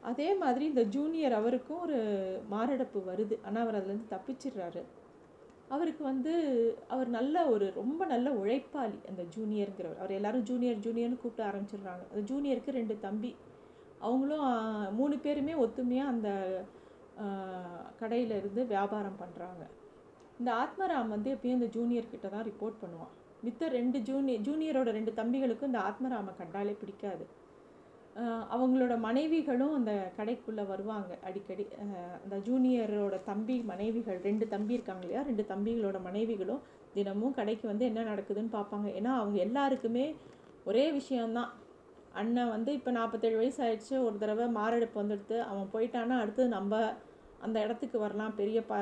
அதே 0.01 0.36
மாதிரி 0.36 0.65
இந்த 0.65 0.84
ஜூனியர் 0.84 1.34
அவருக்கும் 1.34 1.81
ஒரு 1.81 2.00
மாரடைப்பு 2.50 3.00
வருது. 3.00 3.38
ஆனால் 3.45 3.63
அவர் 3.63 3.77
அதுலேருந்து 3.79 4.13
தப்பிச்சிடுறாரு. 4.15 4.84
அவருக்கு 5.67 6.03
வந்து 6.03 6.34
அவர் 6.88 7.07
நல்ல 7.07 7.45
ஒரு 7.45 7.72
ரொம்ப 7.75 8.05
நல்ல 8.05 8.29
உழைப்பாளி 8.31 9.00
அந்த 9.07 9.24
ஜூனியருங்கிறவர். 9.38 9.98
அவர் 9.98 10.12
எல்லாரும் 10.12 10.43
ஜூனியர் 10.43 10.77
ஜூனியர்னு 10.77 11.17
கூப்பிட 11.17 11.50
ஆரம்பிச்சிடுறாங்க. 11.50 12.03
அந்த 12.13 12.34
ஜூனியருக்கு 12.34 12.72
ரெண்டு 12.72 12.98
தம்பி. 13.01 13.36
அவங்களும் 14.05 14.47
மூணு 15.00 15.15
பேருமே 15.25 15.53
ஒத்துமையாக 15.65 16.13
அந்த 16.13 16.29
கடையில் 18.01 18.33
இருந்து 18.39 18.62
வியாபாரம் 18.74 19.19
பண்ணுறாங்க 19.21 19.63
இந்த 20.39 20.50
ஆத்மராம் 20.63 21.13
வந்து 21.15 21.29
எப்பயும் 21.35 21.57
இந்த 21.59 21.69
ஜூனியர்கிட்ட 21.75 22.27
தான் 22.33 22.47
ரிப்போர்ட் 22.50 22.81
பண்ணுவான். 22.81 23.13
மித்த 23.45 23.67
ரெண்டு 23.77 23.97
ஜூனியர் 24.09 24.45
ஜூனியரோட 24.47 24.89
ரெண்டு 24.97 25.12
தம்பிகளுக்கும் 25.19 25.71
இந்த 25.71 25.81
ஆத்மராமை 25.89 26.31
கண்டாலே 26.39 26.74
பிடிக்காது. 26.81 27.25
அவங்களோட 28.55 28.93
மனைவிகளும் 29.05 29.74
அந்த 29.77 29.93
கடைக்குள்ளே 30.17 30.63
வருவாங்க. 30.71 31.12
அடிக்கடி 31.27 31.65
அந்த 32.24 32.35
ஜூனியரோட 32.47 33.15
தம்பி 33.31 33.55
மனைவிகள் 33.71 34.19
ரெண்டு 34.27 34.45
தம்பி 34.53 34.77
இருக்காங்க 34.77 35.03
இல்லையா? 35.05 35.24
ரெண்டு 35.29 35.43
தம்பிகளோட 35.51 35.97
மனைவிகளும் 36.07 36.62
தினமும் 36.95 37.38
கடைக்கு 37.39 37.65
வந்து 37.71 37.85
என்ன 37.91 38.03
நடக்குதுன்னு 38.12 38.55
பார்ப்பாங்க. 38.57 38.88
ஏன்னா 39.00 39.13
அவங்க 39.21 39.38
எல்லாருக்குமே 39.47 40.05
ஒரே 40.69 40.85
விஷயம்தான். 41.00 41.51
அண்ணன் 42.19 42.53
வந்து 42.55 42.72
இப்போ 42.77 42.91
நாற்பத்தேழு 42.98 43.39
வயசு 43.41 43.60
ஆயிடுச்சு 43.65 43.95
ஒரு 44.05 44.15
தடவை 44.22 44.45
மாரடைப்பு 44.57 44.98
வந்துடுத்து 45.01 45.38
அவன் 45.50 45.72
போயிட்டான்னா 45.74 46.17
அடுத்து 46.24 46.43
நம்ம 46.57 46.79
அந்த 47.45 47.57
இடத்துக்கு 47.65 47.98
வரலாம். 48.03 48.36
பெரிய 48.38 48.60
ப 48.69 48.75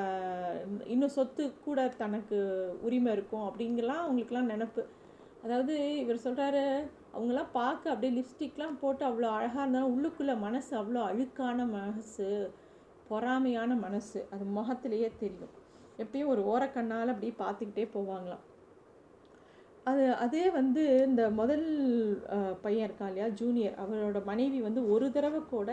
இன்னும் 0.93 1.13
சொத்து 1.15 1.43
கூட 1.65 1.79
தனக்கு 2.01 2.37
உரிமை 2.87 3.11
இருக்கும் 3.15 3.47
அப்படிங்கலாம் 3.47 4.03
அவங்களுக்குலாம் 4.03 4.51
நினப்பு. 4.53 4.83
அதாவது 5.45 5.73
இவர் 6.03 6.25
சொல்கிறாரு 6.25 6.63
அவங்களாம் 7.15 7.51
பார்க்க 7.59 7.93
அப்படியே 7.93 8.13
லிப்ஸ்டிக்லாம் 8.19 8.79
போட்டு 8.83 9.03
அவ்வளோ 9.09 9.31
அழகாக 9.37 9.63
இருந்தாலும் 9.63 9.93
உள்ளுக்குள்ளே 9.95 10.35
மனசு 10.45 10.71
அவ்வளோ 10.81 11.01
அழுக்கான 11.09 11.65
மனசு 11.79 12.27
பொறாமையான 13.09 13.71
மனசு. 13.85 14.19
அது 14.33 14.43
முகத்திலேயே 14.59 15.09
தெரியும். 15.23 15.53
எப்பயும் 16.03 16.31
ஒரு 16.33 16.43
ஓரக்கண்ணால் 16.51 17.13
அப்படியே 17.13 17.33
பார்த்துக்கிட்டே 17.43 17.85
போவாங்களாம். 17.95 18.43
அது 19.89 20.03
அதே 20.23 20.43
வந்து 20.57 20.83
இந்த 21.07 21.23
முதல் 21.39 21.65
பையன் 22.65 22.85
இருக்கான் 22.87 23.09
இல்லையா 23.11 23.27
ஜூனியர் 23.39 23.79
அவரோட 23.83 24.19
மனைவி 24.29 24.59
வந்து 24.67 24.81
ஒரு 24.93 25.07
தடவை 25.15 25.41
கூட 25.53 25.71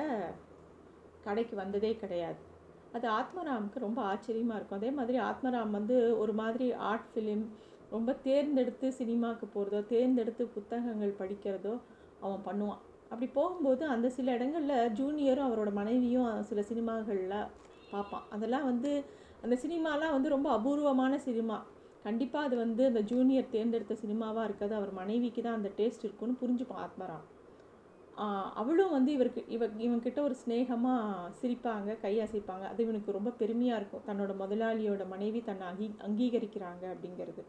கடைக்கு 1.26 1.54
வந்ததே 1.60 1.92
கிடையாது. 2.02 2.40
அது 2.96 3.06
ஆத்மராமுக்கு 3.18 3.84
ரொம்ப 3.86 4.00
ஆச்சரியமாக 4.12 4.58
இருக்கும். 4.58 4.80
அதே 4.80 4.90
மாதிரி 4.98 5.18
ஆத்மராம் 5.30 5.76
வந்து 5.78 5.96
ஒரு 6.22 6.32
மாதிரி 6.42 6.66
ஆர்ட் 6.90 7.08
ஃபிலிம் 7.12 7.44
ரொம்ப 7.94 8.10
தேர்ந்தெடுத்து 8.26 8.86
சினிமாவுக்கு 9.00 9.46
போகிறதோ 9.54 9.80
தேர்ந்தெடுத்து 9.94 10.42
புத்தகங்கள் 10.56 11.18
படிக்கிறதோ 11.20 11.74
அவன் 12.24 12.44
பண்ணுவான். 12.48 12.82
அப்படி 13.10 13.26
போகும்போது 13.38 13.82
அந்த 13.94 14.08
சில 14.16 14.32
இடங்களில் 14.38 14.92
ஜூனியரும் 14.98 15.48
அவரோட 15.48 15.70
மனைவியும் 15.80 16.30
சில 16.50 16.60
சினிமாகளில் 16.70 17.48
பார்ப்பான். 17.92 18.26
அதெல்லாம் 18.34 18.66
வந்து 18.70 18.90
அந்த 19.44 19.54
சினிமாலாம் 19.64 20.14
வந்து 20.16 20.34
ரொம்ப 20.36 20.48
அபூர்வமான 20.58 21.14
சினிமா. 21.28 21.58
கண்டிப்பாக 22.04 22.46
அது 22.46 22.56
வந்து 22.56 22.82
அந்த 22.86 23.00
ஜூனியர் 23.00 23.52
தேர்ந்தெடுத்த 23.54 23.96
சினிமாவாக 24.04 24.48
இருக்காது 24.48 24.74
அவர் 24.74 24.92
மனைவிக்கு 24.92 25.42
தான் 25.42 25.58
அந்த 25.58 25.70
டேஸ்ட் 25.78 26.06
இருக்குன்னு 26.06 26.40
புரிஞ்சுப்பான் 26.42 26.82
ஆத்மராம் 26.86 27.26
அவளும் 28.54 28.94
வந்து 28.94 29.10
இவருக்கு 29.16 29.42
இவ 29.48 29.66
இவன்கிட்ட 29.86 30.20
ஒரு 30.22 30.34
ஸ்னேகமாக 30.42 31.28
சிரிப்பாங்க 31.40 31.90
கை 32.02 32.14
அசைப்பாங்க. 32.24 32.64
அது 32.72 32.80
இவனுக்கு 32.86 33.16
ரொம்ப 33.18 33.30
பெருமையாக 33.40 33.78
இருக்கும். 33.80 34.04
தன்னோட 34.08 34.32
முதலாளியோட 34.42 35.04
மனைவி 35.08 35.40
தன்னை 35.40 35.64
அங்கீ 35.70 35.88
அங்கீகரிக்கிறாங்க 36.08 36.84
அப்படிங்கிறது. 36.94 37.44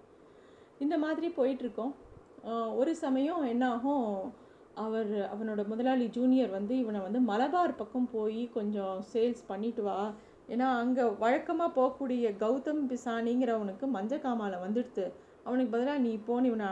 இந்த 0.79 0.95
மாதிரி 0.97 1.27
போயிட்டுருக்கோம். 1.39 1.93
ஒரு 2.81 2.91
சமயம் 2.95 3.43
என்னாகும் 3.43 4.07
அவர் 4.83 5.11
அவனோட 5.33 5.61
முதலாளி 5.67 6.05
ஜூனியர் 6.17 6.51
வந்து 6.57 6.73
இவனை 6.77 6.99
வந்து 7.01 7.19
மலபார் 7.21 7.79
பக்கம் 7.81 8.11
போய் 8.13 8.43
கொஞ்சம் 8.57 8.95
சேல்ஸ் 9.13 9.41
பண்ணிட்டு 9.47 9.83
வா 9.83 9.97
ஏன்னா 10.53 10.67
அங்கே 10.81 11.03
வழக்கமாக 11.23 11.75
போகக்கூடிய 11.77 12.31
கௌதம் 12.43 12.81
பிசானிங்கிறவனுக்கு 12.91 13.85
மஞ்சக்காமால 13.97 14.53
வந்துடுத்து. 14.65 15.05
அவனுக்கு 15.43 15.73
பதிலாக 15.75 16.03
நீ 16.05 16.11
போன்னு 16.27 16.49
இவனை 16.51 16.69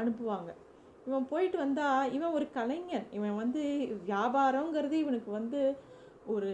அனுப்புவாங்க. 0.00 0.50
இவன் 1.06 1.26
போயிட்டு 1.30 1.58
வந்தா 1.58 1.88
இவன் 2.16 2.34
ஒரு 2.38 2.46
கலைஞன். 2.58 3.06
இவன் 3.12 3.36
வந்து 3.36 3.62
வியாபாரங்கிறது 4.10 4.96
இவனுக்கு 5.04 5.30
வந்து 5.30 5.60
ஒரு 6.34 6.52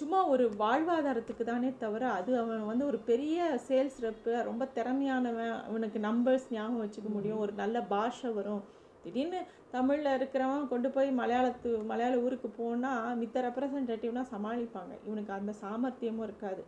சும்மா 0.00 0.18
ஒரு 0.26 0.44
வாழ்வாதாரத்துக்கு 0.58 1.44
தானே 1.44 1.70
தவிர 1.78 2.04
அது 2.18 2.30
அவன் 2.42 2.62
வந்து 2.66 2.84
ஒரு 2.90 2.98
பெரிய 3.10 3.38
சேல்ஸ் 3.68 3.98
ரெப்பு 4.06 4.34
ரொம்ப 4.50 4.64
திறமையானவன். 4.76 5.56
அவனுக்கு 5.68 5.98
நம்பர்ஸ் 6.08 6.46
ஞாபகம் 6.50 6.82
வச்சுக்க 6.84 7.10
முடியும். 7.16 7.38
ஒரு 7.38 7.52
நல்ல 7.52 7.80
பாஷை 7.92 8.30
வரும். 8.30 8.62
திடீர்னு 9.04 9.40
தமிழில் 9.74 10.10
இருக்கிறவன் 10.18 10.70
கொண்டு 10.72 10.88
போய் 10.94 11.10
மலையாளத்து 11.20 11.70
மலையாள 11.90 12.14
ஊருக்கு 12.24 12.48
போனால் 12.60 13.18
மித்த 13.20 13.42
ரெப்ரசன்டேட்டிவ்னால் 13.46 14.30
சமாளிப்பாங்க. 14.34 14.92
இவனுக்கு 15.06 15.32
அந்த 15.38 15.52
சாமர்த்தியமும் 15.62 16.26
இருக்காது. 16.28 16.62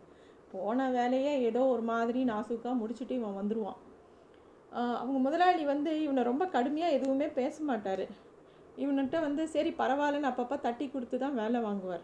போன 0.53 0.87
வேலையே 0.97 1.33
ஏதோ 1.49 1.61
ஒரு 1.73 1.83
மாதிரி 1.91 2.19
நாசுக்காக 2.31 2.75
முடிச்சுட்டு 2.81 3.15
இவன் 3.19 3.39
வந்துடுவான் 3.41 3.79
அவங்க 5.01 5.19
முதலாளி 5.25 5.63
வந்து 5.71 5.91
இவனை 6.05 6.21
ரொம்ப 6.29 6.43
கடுமையாக 6.55 6.95
எதுவுமே 6.95 7.27
பேச 7.37 7.55
மாட்டார். 7.69 8.05
இவன்கிட்ட 8.83 9.17
வந்து 9.25 9.43
சரி 9.53 9.69
பரவாயில்லன்னு 9.81 10.29
அப்பப்போ 10.31 10.55
தட்டி 10.65 10.85
கொடுத்து 10.93 11.17
தான் 11.23 11.37
வேலை 11.41 11.59
வாங்குவார். 11.65 12.03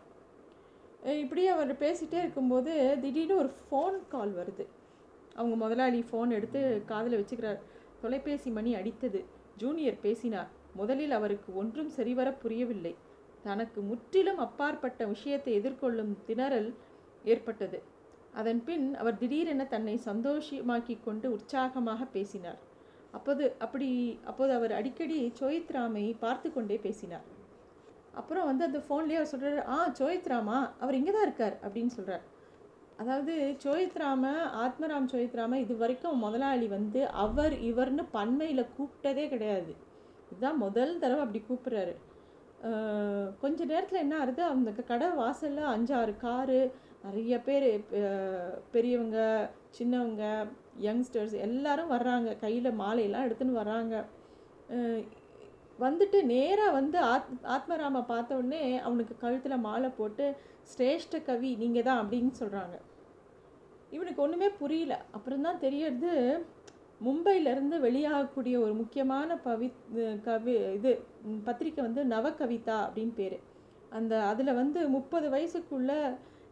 இப்படியே 1.24 1.50
அவர் 1.56 1.72
பேசிகிட்டே 1.84 2.20
இருக்கும்போது 2.24 2.72
திடீர்னு 3.04 3.36
ஒரு 3.44 3.52
ஃபோன் 3.60 3.98
கால் 4.14 4.34
வருது. 4.40 4.66
அவங்க 5.40 5.56
முதலாளி 5.64 6.00
ஃபோன் 6.10 6.36
எடுத்து 6.38 6.60
காதில் 6.92 7.20
வச்சுக்கிறார். 7.20 7.60
தொலைபேசி 8.04 8.50
மணி 8.58 8.72
அடித்தது. 8.80 9.22
ஜூனியர் 9.62 10.03
பேசினார். 10.06 10.50
முதலில் 10.80 11.13
அவருக்கு 11.18 11.50
ஒன்றும் 11.62 11.91
சரிவர 11.98 12.27
புரியவில்லை. 12.44 12.94
தனக்கு 13.48 13.80
முற்றிலும் 13.89 14.39
அப்பாற்பட்ட 14.46 15.06
விஷயத்தை 15.13 15.51
எதிர்கொள்ளும் 15.60 16.13
திணறல் 16.27 16.70
ஏற்பட்டது. 17.34 17.80
அதன் 18.39 18.62
பின் 18.68 18.86
அவர் 19.01 19.20
திடீரென 19.22 19.62
தன்னை 19.74 19.96
சந்தோஷமாக்கி 20.10 20.96
கொண்டு 21.08 21.27
உற்சாகமாக 21.38 22.01
பேசினார். 22.15 22.60
அப்போது 23.18 23.46
அப்படி 23.65 23.89
அப்போது 24.32 24.51
அவர் 24.58 24.74
அடிக்கடி 24.80 25.20
சோயித்ராமை 25.39 26.06
பார்த்து 26.25 26.50
கொண்டே 26.53 26.77
பேசினார். 26.86 27.25
அப்புறம் 28.20 28.48
வந்து 28.50 28.63
அந்த 28.68 28.80
ஃபோன்லேயே 28.86 29.20
அவர் 29.20 29.32
சொல்கிறார் 29.34 29.60
ஆ 29.74 29.77
சோயித்ராமா 30.00 30.58
அவர் 30.84 30.98
இங்கே 31.00 31.12
தான் 31.15 31.27
இருக்கார் 31.27 31.56
அப்படின்னு 31.65 31.94
சொல்கிறார் 31.98 32.24
அதாவது 33.01 33.34
சோயித்ராம 33.63 34.24
ஆத்மராம் 34.63 35.08
சோயித்ராம 35.12 35.60
இது 35.63 35.74
வரைக்கும் 35.81 36.24
முதலாளி 36.25 36.67
வந்து 36.77 37.01
அவர் 37.24 37.53
இவர்னு 37.70 38.03
பன்மையில் 38.15 38.72
கூப்பிட்டதே 38.77 39.25
கிடையாது. 39.34 39.72
இதுதான் 40.31 40.60
முதல் 40.65 40.93
தடவை 41.03 41.22
அப்படி 41.25 41.41
கூப்பிட்றாரு. 41.50 41.93
கொஞ்ச 43.43 43.60
நேரத்தில் 43.72 44.03
என்ன 44.03 44.15
ஆகுது? 44.24 44.43
அந்த 44.55 44.84
கடை 44.91 45.08
வாசலில் 45.22 45.72
அஞ்சாறு 45.75 46.13
காரு 46.25 46.60
நிறைய 47.05 47.36
பேர் 47.48 47.67
பெரியவங்க 48.74 49.17
சின்னவங்க 49.77 50.24
யங்ஸ்டர்ஸ் 50.88 51.36
எல்லாரும் 51.48 51.93
வர்றாங்க. 51.96 52.29
கையில் 52.43 52.79
மாலையெல்லாம் 52.84 53.25
எடுத்துன்னு 53.27 53.60
வர்றாங்க. 53.62 53.96
வந்துட்டு 55.86 56.20
நேராக 56.31 56.77
வந்து 56.79 56.98
ஆத் 57.12 57.29
ஆத்மராம 57.55 58.01
பார்த்த 58.12 58.39
உடனே 58.39 58.63
அவனுக்கு 58.88 59.13
கழுத்தில் 59.24 59.63
மாலை 59.67 59.89
போட்டு 60.00 60.25
சிரேஷ்ட 60.72 61.24
கவி 61.29 61.51
நீங்கள் 61.62 61.86
தான் 61.88 62.01
அப்படின்னு 62.01 62.34
சொல்கிறாங்க 62.41 62.75
இவனுக்கு 63.96 64.24
ஒன்றுமே 64.26 64.50
புரியல. 64.62 64.94
அப்புறம் 65.16 65.46
தான் 65.48 65.64
தெரியறது 65.66 66.12
மும்பையிலேருந்து 67.06 67.76
வெளியாகக்கூடிய 67.86 68.56
ஒரு 68.64 68.74
முக்கியமான 68.82 69.36
பவி 69.46 69.68
கவி 70.28 70.54
இது 70.78 70.92
பத்திரிக்கை 71.48 71.82
வந்து 71.88 72.02
நவகவிதா 72.14 72.78
அப்படின்னு 72.88 73.16
பேர். 73.20 73.38
அந்த 73.98 74.14
அதில் 74.32 74.60
வந்து 74.62 74.82
முப்பது 74.98 75.28
வயசுக்குள்ளே 75.36 76.00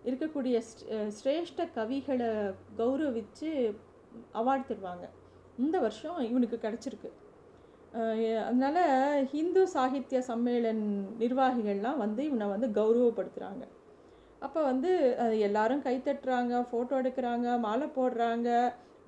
இருக்கக்கூடிய 0.07 0.57
சிரேஷ்ட 1.17 1.61
கவிகளை 1.77 2.29
கௌரவித்து 2.79 3.49
அவார்டு 4.41 4.65
தருவாங்க. 4.69 5.05
இந்த 5.63 5.75
வருஷம் 5.85 6.19
இவனுக்கு 6.29 6.57
கிடச்சிருக்கு. 6.65 7.09
அதனால் 8.47 8.81
ஹிந்து 9.31 9.61
சாகித்ய 9.75 10.19
சம்மேளன் 10.29 10.83
நிர்வாகிகள்லாம் 11.21 12.01
வந்து 12.03 12.21
இவனை 12.29 12.47
வந்து 12.53 12.67
கௌரவப்படுத்துகிறாங்க 12.79 13.63
அப்போ 14.45 14.59
வந்து 14.71 14.91
எல்லாரும் 15.47 15.85
கை 15.87 15.95
தட்டுறாங்க 16.07 16.53
ஃபோட்டோ 16.69 16.99
எடுக்கிறாங்க 17.01 17.47
மாலை 17.65 17.87
போடுறாங்க 17.97 18.49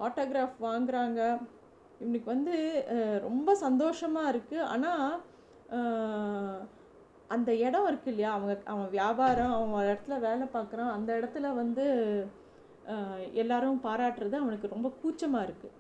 ஆட்டோகிராஃப் 0.06 0.58
வாங்குறாங்க. 0.68 1.20
இவனுக்கு 2.04 2.28
வந்து 2.36 2.56
ரொம்ப 3.28 3.50
சந்தோஷமாக 3.66 4.32
இருக்குது 4.34 4.68
ஆனால் 4.74 5.06
அந்த 7.36 7.50
இடம் 7.66 7.88
இருக்கு 7.90 8.10
இல்லையா? 8.12 8.32
அவங்க 8.38 8.54
அவன் 8.72 8.90
வியாபாரம் 8.96 9.54
அவன் 9.58 9.76
ஒரு 9.80 9.90
இடத்துல 9.92 10.16
வேலை 10.28 10.46
பார்க்குறான். 10.56 10.94
அந்த 10.96 11.10
இடத்துல 11.20 11.50
வந்து 11.62 11.86
எல்லாரும் 13.42 13.84
பாராட்டுறது 13.86 14.36
அவனுக்கு 14.44 14.74
ரொம்ப 14.76 14.88
கூச்சமாக 15.02 15.48
இருக்குது 15.48 15.78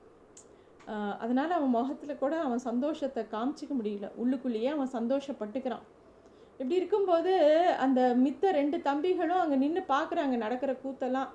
அதனால் 1.23 1.55
அவன் 1.57 1.75
முகத்தில் 1.77 2.21
கூட 2.21 2.35
அவன் 2.45 2.61
சந்தோஷத்தை 2.69 3.21
காமிச்சிக்க 3.33 3.73
முடியல. 3.79 4.07
உள்ளுக்குள்ளேயே 4.21 4.69
அவன் 4.75 4.95
சந்தோஷப்பட்டுக்கிறான். 4.97 5.85
இப்படி 6.61 6.79
இருக்கும்போது 6.79 7.31
அந்த 7.83 7.99
மித்த 8.23 8.51
ரெண்டு 8.57 8.77
தம்பிகளும் 8.87 9.39
அங்கே 9.43 9.57
நின்று 9.61 9.81
பார்க்குறாங்க 9.93 10.35
நடக்கிற 10.43 10.71
கூத்தெல்லாம். 10.81 11.29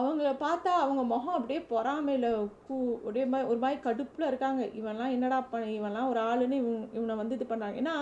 அவங்கள 0.00 0.28
பார்த்தா 0.44 0.72
அவங்க 0.82 1.02
முகம் 1.10 1.36
அப்படியே 1.38 1.60
பொறாமையில் 1.72 2.28
கூ 2.66 2.76
அப்படியே 2.96 3.24
மாதிரி 3.32 3.48
ஒரு 3.50 3.60
மாதிரி 3.64 3.78
கடுப்பில் 3.86 4.26
இருக்காங்க. 4.28 4.62
இவன்லாம் 4.80 5.14
என்னடா 5.16 5.38
பண்ண 5.52 5.70
இவன்லாம் 5.78 6.10
ஒரு 6.12 6.20
ஆளுன்னு 6.30 6.58
இவன் 6.62 6.88
இவனை 6.98 7.14
வந்து 7.20 7.36
இது 7.38 7.46
பண்ணாங்க 7.52 7.80
ஏன்னா 7.82 7.96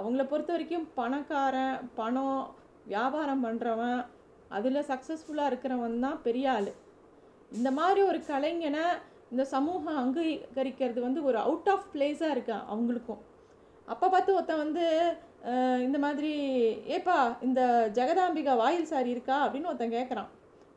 அவங்கள 0.00 0.22
பொறுத்த 0.28 0.52
வரைக்கும் 0.54 0.86
பணக்காரன் 0.98 1.76
பணம் 1.98 2.40
வியாபாரம் 2.92 3.44
பண்ணுறவன் 3.46 4.00
அதில் 4.58 4.86
சக்ஸஸ்ஃபுல்லாக 4.90 5.50
இருக்கிறவன் 5.50 6.04
தான் 6.06 6.22
பெரிய 6.26 6.46
ஆள். 6.56 6.70
இந்த 7.58 7.70
மாதிரி 7.80 8.02
ஒரு 8.10 8.20
கலைஞனை 8.30 8.86
இந்த 9.32 9.44
சமூகம் 9.56 10.00
அங்கீகரிக்கிறது 10.02 11.00
வந்து 11.08 11.20
ஒரு 11.28 11.38
அவுட் 11.46 11.70
ஆஃப் 11.74 11.86
பிளேஸாக 11.94 12.34
இருக்கு? 12.34 12.56
அவங்களுக்கும். 12.72 13.22
அப்போ 13.88 14.06
பார்த்து 14.08 14.34
ஒருத்தன் 14.38 14.64
வந்து 14.64 14.84
இந்த 15.86 15.98
மாதிரி 16.04 16.30
ஏப்பா 16.96 17.16
இந்த 17.46 17.60
ஜெகதாம்பிகா 17.98 18.54
வாயில் 18.62 18.90
சாரி 18.92 19.10
இருக்கா? 19.14 19.36
அப்படின்னு 19.44 19.70
ஒருத்தன் 19.70 19.96
கேட்குறான் 19.98 20.30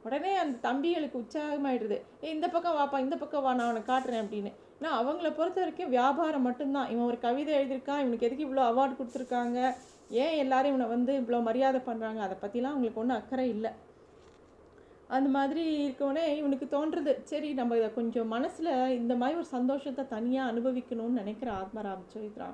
உடனே 0.06 0.32
அந்த 0.44 0.56
தம்பிகளுக்கு 0.68 1.20
உற்சாகமாயிடுது. 1.22 1.98
ஏ 2.24 2.32
இந்த 2.36 2.48
பக்கம் 2.56 2.78
வாப்பா 2.80 2.98
இந்த 3.06 3.16
பக்கம் 3.22 3.44
வா 3.46 3.52
நான் 3.60 3.72
உனக்கு 3.72 3.92
காட்டுறேன் 3.92 4.24
அப்படின்னு. 4.24 4.52
ஏன்னா 4.78 4.92
அவங்கள 5.02 5.28
பொறுத்த 5.38 5.60
வரைக்கும் 5.62 5.94
வியாபாரம் 5.96 6.46
மட்டும்தான். 6.48 6.90
இவன் 6.94 7.10
ஒரு 7.12 7.18
கவிதை 7.26 7.52
எழுதியிருக்கான். 7.60 8.02
இவனுக்கு 8.04 8.28
எதுக்கு 8.28 8.48
இவ்வளோ 8.48 8.66
அவார்டு 8.72 9.00
கொடுத்துருக்காங்க? 9.00 9.60
ஏன் 10.24 10.36
எல்லாரும் 10.44 10.72
இவனை 10.74 10.88
வந்து 10.96 11.12
இவ்வளோ 11.22 11.40
மரியாதை 11.50 11.82
பண்ணுறாங்க 11.90 12.22
அதை 12.26 12.38
பற்றிலாம் 12.44 12.74
அவங்களுக்கு 12.74 13.02
ஒன்றும் 13.04 13.20
அக்கறை 13.22 13.48
இல்லை. 13.56 13.72
அந்த 15.16 15.30
மாதிரி 15.38 15.64
இருக்கவுடனே 15.86 16.26
இவனுக்கு 16.42 16.68
தோன்றுறது 16.76 17.12
சரி 17.32 17.50
நம்ம 17.60 17.76
இதை 17.80 17.90
கொஞ்சம் 17.98 18.32
மனசில் 18.36 18.72
இந்த 19.02 19.14
மாதிரி 19.22 19.40
ஒரு 19.42 19.50
சந்தோஷத்தை 19.58 20.06
தனியாக 20.16 20.52
அனுபவிக்கணும்னு 20.52 21.22
நினைக்கிற 21.22 21.50
ஆத்மராம் 21.62 22.06
சௌத்ரா 22.14 22.48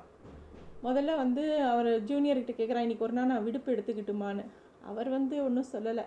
முதல்ல 0.86 1.16
வந்து 1.22 1.42
அவர் 1.72 1.88
ஜூனியர்கிட்ட 2.10 2.52
கேட்குறான் 2.58 2.84
இன்னைக்கு 2.86 3.06
ஒரு 3.06 3.14
நாள் 3.16 3.30
நான் 3.32 3.44
விடுப்பு 3.46 3.68
எடுத்துக்கிட்டுமான்னு. 3.74 4.44
அவர் 4.90 5.08
வந்து 5.16 5.34
ஒன்றும் 5.46 5.68
சொல்லலை. 5.74 6.04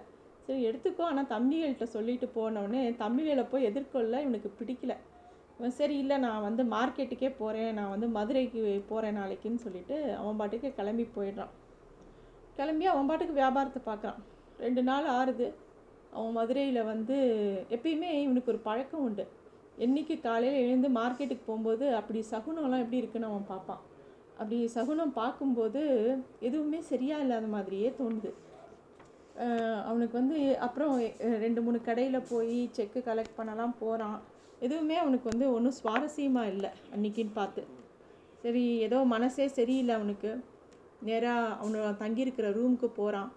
சரி 0.48 0.62
எடுத்துக்கோ. 0.70 1.03
ஆனால் 1.10 1.29
தம்பிகள்கிட்ட 1.36 1.86
சொல்லிட்டு 1.96 2.27
போனவுடனே 2.38 2.82
தம்பிகளை 3.03 3.46
போய் 3.51 3.67
எதிர்கொள்ள 3.70 4.15
இவனுக்கு 4.25 4.50
பிடிக்கல. 4.60 4.95
இவன் 5.60 5.76
சரி 5.80 5.95
இல்லை 6.04 6.17
நான் 6.26 6.45
வந்து 6.47 6.63
மார்க்கெட்டுக்கே 6.76 7.30
போகிறேன் 7.41 7.71
நான் 7.80 7.93
வந்து 7.93 8.08
மதுரைக்கு 8.17 8.62
போகிறேன் 8.89 9.17
நாளைக்குன்னு 9.19 9.63
சொல்லிட்டு 9.65 9.97
அவன் 10.21 10.39
பாட்டுக்கு 10.41 10.69
கிளம்பி 10.80 11.06
போயிடுறான். 11.17 11.54
கிளம்பி 12.60 12.86
அவன் 12.93 13.10
பாட்டுக்கு 13.10 13.39
வியாபாரத்தை 13.41 13.82
பார்க்குறான். 13.89 14.19
ரெண்டு 14.65 14.82
நாள் 14.89 15.08
ஆறுது. 15.17 15.47
அவன் 16.17 16.38
மதுரையில் 16.39 16.89
வந்து 16.93 17.15
எப்பயுமே 17.76 18.12
இவனுக்கு 18.26 18.52
ஒரு 18.54 18.62
பழக்கம் 18.69 19.06
உண்டு. 19.08 19.26
என்றைக்கு 19.86 20.15
காலையில் 20.28 20.63
எழுந்து 20.65 20.88
மார்க்கெட்டுக்கு 21.00 21.45
போகும்போது 21.47 21.86
அப்படி 22.00 22.19
சகுனம்லாம் 22.34 22.84
எப்படி 22.84 23.02
இருக்குன்னு 23.02 23.32
அவன் 23.32 23.52
பார்ப்பான். 23.54 23.82
அப்படி 24.39 24.58
சகுனம் 24.76 25.13
பார்க்கும்போது 25.21 25.82
எதுவுமே 26.48 26.80
சரியாக 26.91 27.24
இல்லாத 27.26 27.48
மாதிரியே 27.56 27.89
தோணுது. 28.00 28.32
அவனுக்கு 29.89 30.15
வந்து 30.21 30.39
அப்புறம் 30.65 30.93
ரெண்டு 31.43 31.62
மூணு 31.65 31.78
கடையில் 31.88 32.28
போய் 32.32 32.58
செக்கு 32.78 33.00
கலெக்ட் 33.08 33.38
பண்ணலாம் 33.39 33.78
போகிறான் 33.82 34.19
எதுவுமே 34.65 34.98
அவனுக்கு 35.04 35.28
வந்து 35.32 35.48
ஒன்றும் 35.56 35.78
சுவாரஸ்யமாக 35.80 36.52
இல்லை 36.54 36.71
அன்னைக்குன்னு 36.93 37.34
பார்த்து. 37.39 37.63
சரி 38.43 38.63
ஏதோ 38.88 38.98
மனசே 39.15 39.48
சரியில்லை 39.58 39.93
அவனுக்கு. 40.00 40.32
நேராக 41.08 41.56
அவனை 41.62 41.80
தங்கியிருக்கிற 42.04 42.50
ரூமுக்கு 42.58 42.88
போகிறான் 43.00 43.32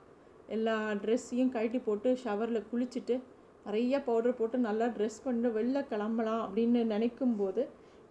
எல்லா 0.57 0.77
ட்ரெஸ்ஸையும் 1.03 1.53
கழட்டி 1.55 1.81
போட்டு 1.87 2.11
ஷவரில் 2.23 2.69
குளிச்சுட்டு 2.71 3.17
நிறைய 3.67 3.99
பவுடர் 4.07 4.39
போட்டு 4.39 4.59
நல்லா 4.69 4.87
ட்ரெஸ் 4.97 5.23
பண்ணிட்டு 5.25 5.51
வெளில 5.59 5.79
கிளம்பலாம் 5.91 6.43
அப்படின்னு 6.45 6.83
நினைக்கும்போது 6.95 7.63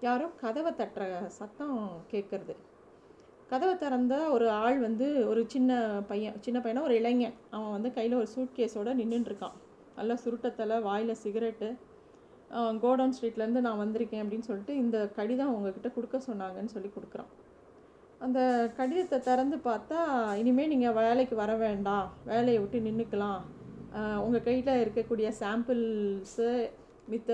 யாரோ 0.08 0.26
கதவை 0.42 0.72
தட்டுற 0.82 1.04
சத்தம் 1.40 1.78
கேட்குறது 2.12 2.56
கதவை 3.52 3.74
திறந்த 3.82 4.14
ஒரு 4.36 4.48
ஆள் 4.62 4.78
வந்து 4.86 5.06
ஒரு 5.32 5.42
சின்ன 5.54 5.72
பையன் 6.10 6.38
சின்ன 6.46 6.58
பையனா 6.64 6.82
ஒரு 6.88 6.96
இளைஞன். 7.02 7.36
அவன் 7.56 7.74
வந்து 7.76 7.90
கையில் 7.98 8.16
ஒரு 8.22 8.28
சூட் 8.34 8.56
கேஸோடு 8.58 8.94
நின்றுட்டுருக்கான் 9.02 9.56
நல்லா 9.98 10.16
சுருட்டத்தில் 10.24 10.74
வாயில் 10.88 11.22
சிகரெட்டு. 11.22 11.70
கோடவுன் 12.84 13.14
ஸ்ட்ரீட்லேருந்து 13.16 13.64
நான் 13.68 13.82
வந்திருக்கேன் 13.84 14.24
அப்படின்னு 14.24 14.48
சொல்லிட்டு 14.50 14.74
இந்த 14.84 14.98
கடிதம் 15.18 15.54
உங்ககிட்ட 15.56 15.90
கொடுக்க 15.96 16.20
சொன்னாங்கன்னு 16.28 16.74
சொல்லி 16.76 16.92
கொடுக்குறான். 16.98 17.32
அந்த 18.26 18.40
கடிதத்தை 18.78 19.18
திறந்து 19.30 19.58
பார்த்தா 19.70 19.98
இனிமேல் 20.42 20.72
நீங்கள் 20.74 20.98
வேலைக்கு 21.00 21.36
வர 21.44 21.52
வேண்டாம். 21.66 22.08
வேலையை 22.32 22.60
விட்டு 22.62 22.86
நின்றுக்கலாம் 22.88 23.42
உங்கள் 24.26 24.46
கையில் 24.48 24.82
இருக்கக்கூடிய 24.84 25.28
சாம்பிள்ஸு 25.42 26.50
மித்த 27.12 27.32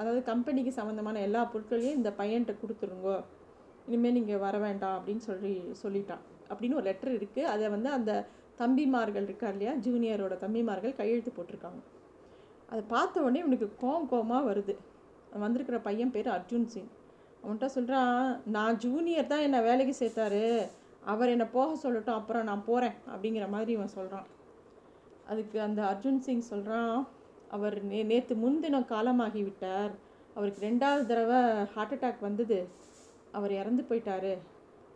அதாவது 0.00 0.20
கம்பெனிக்கு 0.30 0.72
சம்மந்தமான 0.78 1.20
எல்லா 1.26 1.42
பொருட்களையும் 1.52 1.98
இந்த 1.98 2.10
பையன்கிட்ட 2.20 2.54
கொடுத்துருங்கோ. 2.62 3.18
இனிமேல் 3.88 4.16
நீங்கள் 4.18 4.42
வர 4.46 4.56
வேண்டாம் 4.66 4.96
அப்படின்னு 4.98 5.24
சொல்லி 5.28 5.52
சொல்லிட்டான். 5.82 6.22
அப்படின்னு 6.50 6.78
ஒரு 6.80 6.88
லெட்டர் 6.90 7.16
இருக்குது 7.18 7.50
அதை 7.52 7.66
வந்து 7.76 7.90
அந்த 7.98 8.12
தம்பிமார்கள் 8.60 9.26
இருக்கா 9.28 9.48
இல்லையா? 9.54 9.72
ஜூனியரோட 9.86 10.34
தம்பிமார்கள் 10.44 10.98
கையெழுத்து 11.00 11.32
போட்டிருக்காங்க. 11.36 11.80
அதை 12.70 12.80
பார்த்த 12.94 13.22
உடனே 13.24 13.42
இவனுக்கு 13.44 13.68
கோம் 13.82 14.08
கோமாக 14.12 14.42
வருது. 14.50 14.74
வந்திருக்கிற 15.44 15.78
பையன் 15.88 16.14
பேர் 16.14 16.34
அர்ஜுன் 16.36 16.70
சிங். 16.72 16.90
அவன்கிட்ட 17.42 17.66
சொல்கிறான் 17.76 18.16
நான் 18.56 18.78
ஜூனியர் 18.84 19.30
தான் 19.32 19.44
என்னை 19.46 19.60
வேலைக்கு 19.68 19.94
சேர்த்தாரு. 20.00 20.42
அவர் 21.12 21.32
என்னை 21.34 21.46
போக 21.56 21.76
சொல்லட்டும் 21.84 22.18
அப்புறம் 22.20 22.48
நான் 22.50 22.66
போகிறேன் 22.70 22.96
அப்படிங்கிற 23.12 23.44
மாதிரி 23.54 23.72
இவன் 23.76 23.94
சொல்கிறான் 23.98 24.26
அதுக்கு 25.30 25.58
அந்த 25.66 25.80
அர்ஜுன் 25.92 26.22
சிங் 26.26 26.48
சொல்கிறான் 26.52 26.94
அவர் 27.56 27.76
நே 27.90 28.00
நேற்று 28.10 28.34
முன்தினம் 28.42 28.90
காலமாகி 28.92 29.42
விட்டார் 29.48 29.92
அவருக்கு 30.36 30.60
ரெண்டாவது 30.66 31.04
தடவை 31.10 31.40
ஹார்ட் 31.74 31.94
அட்டாக் 31.94 32.26
வந்தது. 32.28 32.58
அவர் 33.32 33.52
இறந்து 33.52 33.82
போயிட்டாரு 33.88 34.32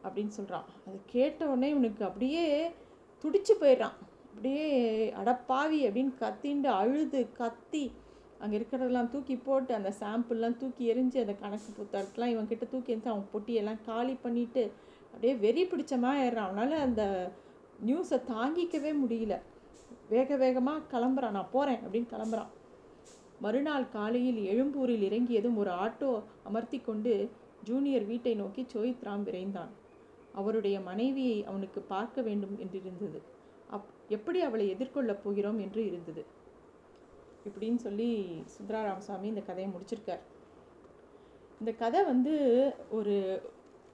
அப்படின்னு 0.05 0.33
சொல்கிறான் 0.39 0.69
அது 0.87 0.99
கேட்டவுடனே 1.15 1.69
இவனுக்கு 1.69 2.03
அப்படியே 2.05 2.45
துடிச்சு 3.25 3.55
போயிடுறான். 3.61 3.97
அப்படியே 4.31 4.69
அடப்பாவி 5.23 5.81
அப்படின்னு 5.87 6.13
கத்திண்டு 6.23 6.69
அழுது 6.81 7.21
கத்தி 7.41 7.85
அங்கே 8.43 8.57
இருக்கிறதெல்லாம் 8.59 9.11
தூக்கி 9.11 9.37
போட்டு 9.37 9.73
அந்த 9.75 9.91
சாம்பிள்லாம் 10.01 10.57
தூக்கி 10.61 10.85
எரிஞ்சு 10.93 11.19
அந்த 11.25 11.35
கணக்கு 11.43 11.71
புத்தகத்தெலாம் 11.81 12.33
இவன் 12.35 12.49
கிட்ட 12.53 12.65
தூக்கி 12.65 12.93
எரிஞ்சு 12.93 13.13
அவன் 13.13 13.29
பொட்டியெல்லாம் 13.35 13.85
காலி 13.87 14.15
பண்ணிவிட்டு 14.25 14.63
அப்படியே 15.13 15.35
வெறி 15.45 15.65
பிடிச்சமாக 15.65 16.25
ஏறான் 16.27 16.49
அவனால் 16.49 16.85
அந்த 16.87 17.05
நியூஸை 17.87 18.19
தாங்கிக்கவே 18.33 18.93
முடியல. 19.03 19.37
வேக 20.09 20.37
வேகமாக 20.37 20.83
கிளம்புறான் 20.93 21.37
நான் 21.37 21.53
போகிறேன் 21.53 21.81
அப்படின்னு 21.85 22.09
கிளம்புறான். 22.15 22.51
மறுநாள் 23.45 23.87
காலையில் 23.93 24.41
எழும்பூரில் 24.53 25.07
இறங்கியதும் 25.09 25.57
ஒரு 25.57 25.71
ஆட்டோ 25.85 26.11
அமர்த்தி 26.49 26.79
கொண்டு 26.81 27.15
ஜூனியர் 27.65 28.05
வீட்டை 28.05 28.35
நோக்கி 28.35 28.67
சோயித்ராம் 28.75 29.25
விரைந்தான். 29.29 29.73
அவருடைய 30.33 30.81
மனைவியை 30.81 31.45
அவனுக்கு 31.45 31.81
பார்க்க 31.81 32.23
வேண்டும் 32.23 32.59
என்றிருந்தது. 32.61 33.21
அப் 33.71 33.85
எப்படி 34.09 34.41
அவளை 34.41 34.75
எதிர்கொள்ளப் 34.75 35.23
போகிறோம் 35.25 35.59
என்று 35.59 35.87
இருந்தது. 35.87 36.25
இப்படின்னு 37.49 37.77
சொல்லி 37.77 38.43
சுந்தரா 38.47 38.83
ராமசாமி 38.83 39.29
இந்த 39.29 39.41
கதையை 39.41 39.73
முடிச்சிருக்கார். 39.73 40.23
இந்த 41.59 41.73
கதை 41.73 42.05
வந்து 42.05 42.35
ஒரு 42.91 43.43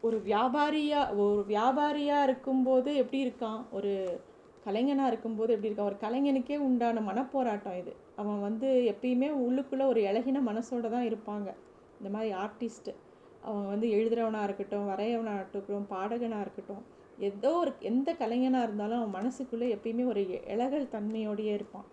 ஒரு 0.00 0.22
வியாபாரியாக 0.26 1.16
ஒரு 1.16 1.44
வியாபாரியாக 1.48 2.22
இருக்கும்போது 2.22 2.94
எப்படி 2.94 3.26
இருக்கான்? 3.26 3.62
ஒரு 3.70 4.20
கலைஞனாக 4.66 5.06
இருக்கும்போது 5.06 5.52
எப்படி 5.52 5.72
இருக்கான்? 5.72 5.90
ஒரு 5.90 5.96
கலைஞனுக்கே 6.00 6.56
உண்டான 6.58 7.00
மனப்போராட்டம் 7.00 7.78
இது. 7.78 7.96
அவன் 8.16 8.40
வந்து 8.40 8.96
எப்பயுமே 8.96 9.30
உள்ளுக்குள்ளே 9.46 9.86
ஒரு 9.86 10.00
இழகின 10.00 10.40
மனசோட 10.46 10.88
தான் 10.88 11.08
இருப்பாங்க. 11.08 11.54
இந்த 11.98 12.10
மாதிரி 12.12 12.34
ஆர்டிஸ்ட்டு 12.34 12.94
அவங்க 13.42 13.66
வந்து 13.74 13.88
எழுதுறவனாக 13.96 14.46
இருக்கட்டும் 14.48 14.88
வரையவனாக 14.90 15.40
இருக்கட்டும் 15.40 15.86
பாடகனாக 15.92 16.44
இருக்கட்டும் 16.46 16.84
ஏதோ 17.28 17.50
ஒரு 17.60 17.70
எந்த 17.90 18.08
கலைஞனாக 18.20 18.66
இருந்தாலும் 18.66 18.98
அவன் 19.00 19.16
மனசுக்குள்ளே 19.18 19.68
எப்பயுமே 19.76 20.04
ஒரு 20.12 20.20
இலகல் 20.54 20.92
தன்மையோடையே 20.94 21.52
இருப்பான். 21.58 21.86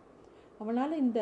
அவனால் 0.59 1.01
இந்த 1.03 1.21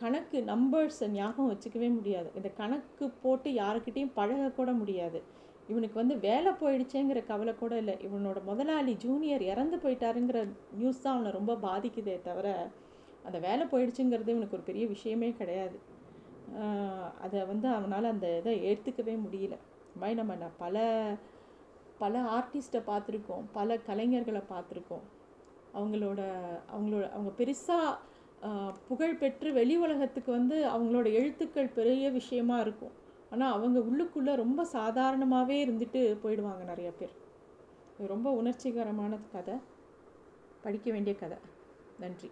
கணக்கு 0.00 0.38
நம்பர்ஸை 0.52 1.06
ஞாபகம் 1.10 1.50
வச்சுக்கவே 1.52 1.88
முடியாது. 1.98 2.28
இந்த 2.38 2.48
கணக்கு 2.60 3.04
போட்டு 3.22 3.50
யாருக்கிட்டேயும் 3.62 4.16
பழகக்கூட 4.18 4.70
முடியாது. 4.80 5.20
இவனுக்கு 5.68 5.96
வந்து 6.00 6.16
வேலை 6.26 6.50
போயிடுச்சேங்கிற 6.62 7.20
கவலை 7.30 7.52
கூட 7.62 7.74
இல்லை. 7.82 7.94
இவனோட 8.06 8.38
முதலாளி 8.50 8.94
ஜூனியர் 9.04 9.44
இறந்து 9.52 9.76
போயிட்டாருங்கிற 9.84 10.40
நியூஸ் 10.80 11.02
தான் 11.04 11.14
அவனை 11.16 11.32
ரொம்ப 11.38 11.54
பாதிக்குதே 11.66 12.16
தவிர 12.28 12.48
அந்த 13.26 13.38
வேலை 13.46 13.64
போயிடுச்சுங்கிறது 13.72 14.32
இவனுக்கு 14.34 14.56
ஒரு 14.58 14.66
பெரிய 14.70 14.86
விஷயமே 14.94 15.30
கிடையாது. 15.40 15.76
அதை 17.20 17.44
வந்து 17.44 17.68
அவனால் 17.68 18.04
அந்த 18.04 18.38
இதை 18.38 18.54
ஏற்றுக்கவே 18.70 19.14
முடியல. 19.26 19.54
இந்த 19.86 20.00
மாதிரி 20.00 20.14
நம்ம 20.14 20.34
நான் 20.34 20.58
பல 20.58 20.76
பல 21.98 22.20
ஆர்டிஸ்ட்டை 22.36 22.80
பார்த்துருக்கோம் 22.86 23.44
பல 23.52 23.76
கலைஞர்களை 23.86 24.42
பார்த்துருக்கோம். 24.50 25.04
அவங்களோட 25.74 26.20
அவங்களோட 26.74 27.04
அவங்க 27.10 27.30
பெருசாக 27.38 27.96
புகழ் 28.88 29.14
பெற்று 29.14 29.52
வெளி 29.52 29.76
உலகத்துக்கு 29.76 30.32
வந்து 30.32 30.56
அவங்களோட 30.68 31.06
எழுத்துக்கள் 31.12 31.74
பெரிய 31.74 32.10
விஷயமா 32.10 32.60
இருக்கும். 32.60 32.94
ஆனால் 33.30 33.52
அவங்க 33.52 33.78
உள்ளுக்குள்ளே 33.80 34.34
ரொம்ப 34.34 34.66
சாதாரணமாகவே 34.72 35.56
இருந்துட்டு 35.66 36.02
போயிடுவாங்க 36.24 36.64
நிறைய 36.64 36.90
பேர். 36.90 37.14
ரொம்ப 38.06 38.30
உணர்ச்சிகரமான 38.30 39.18
கதை. 39.32 39.54
படிக்க 40.62 40.90
வேண்டிய 40.92 41.16
கதை. 41.16 41.38
நன்றி. 41.98 42.30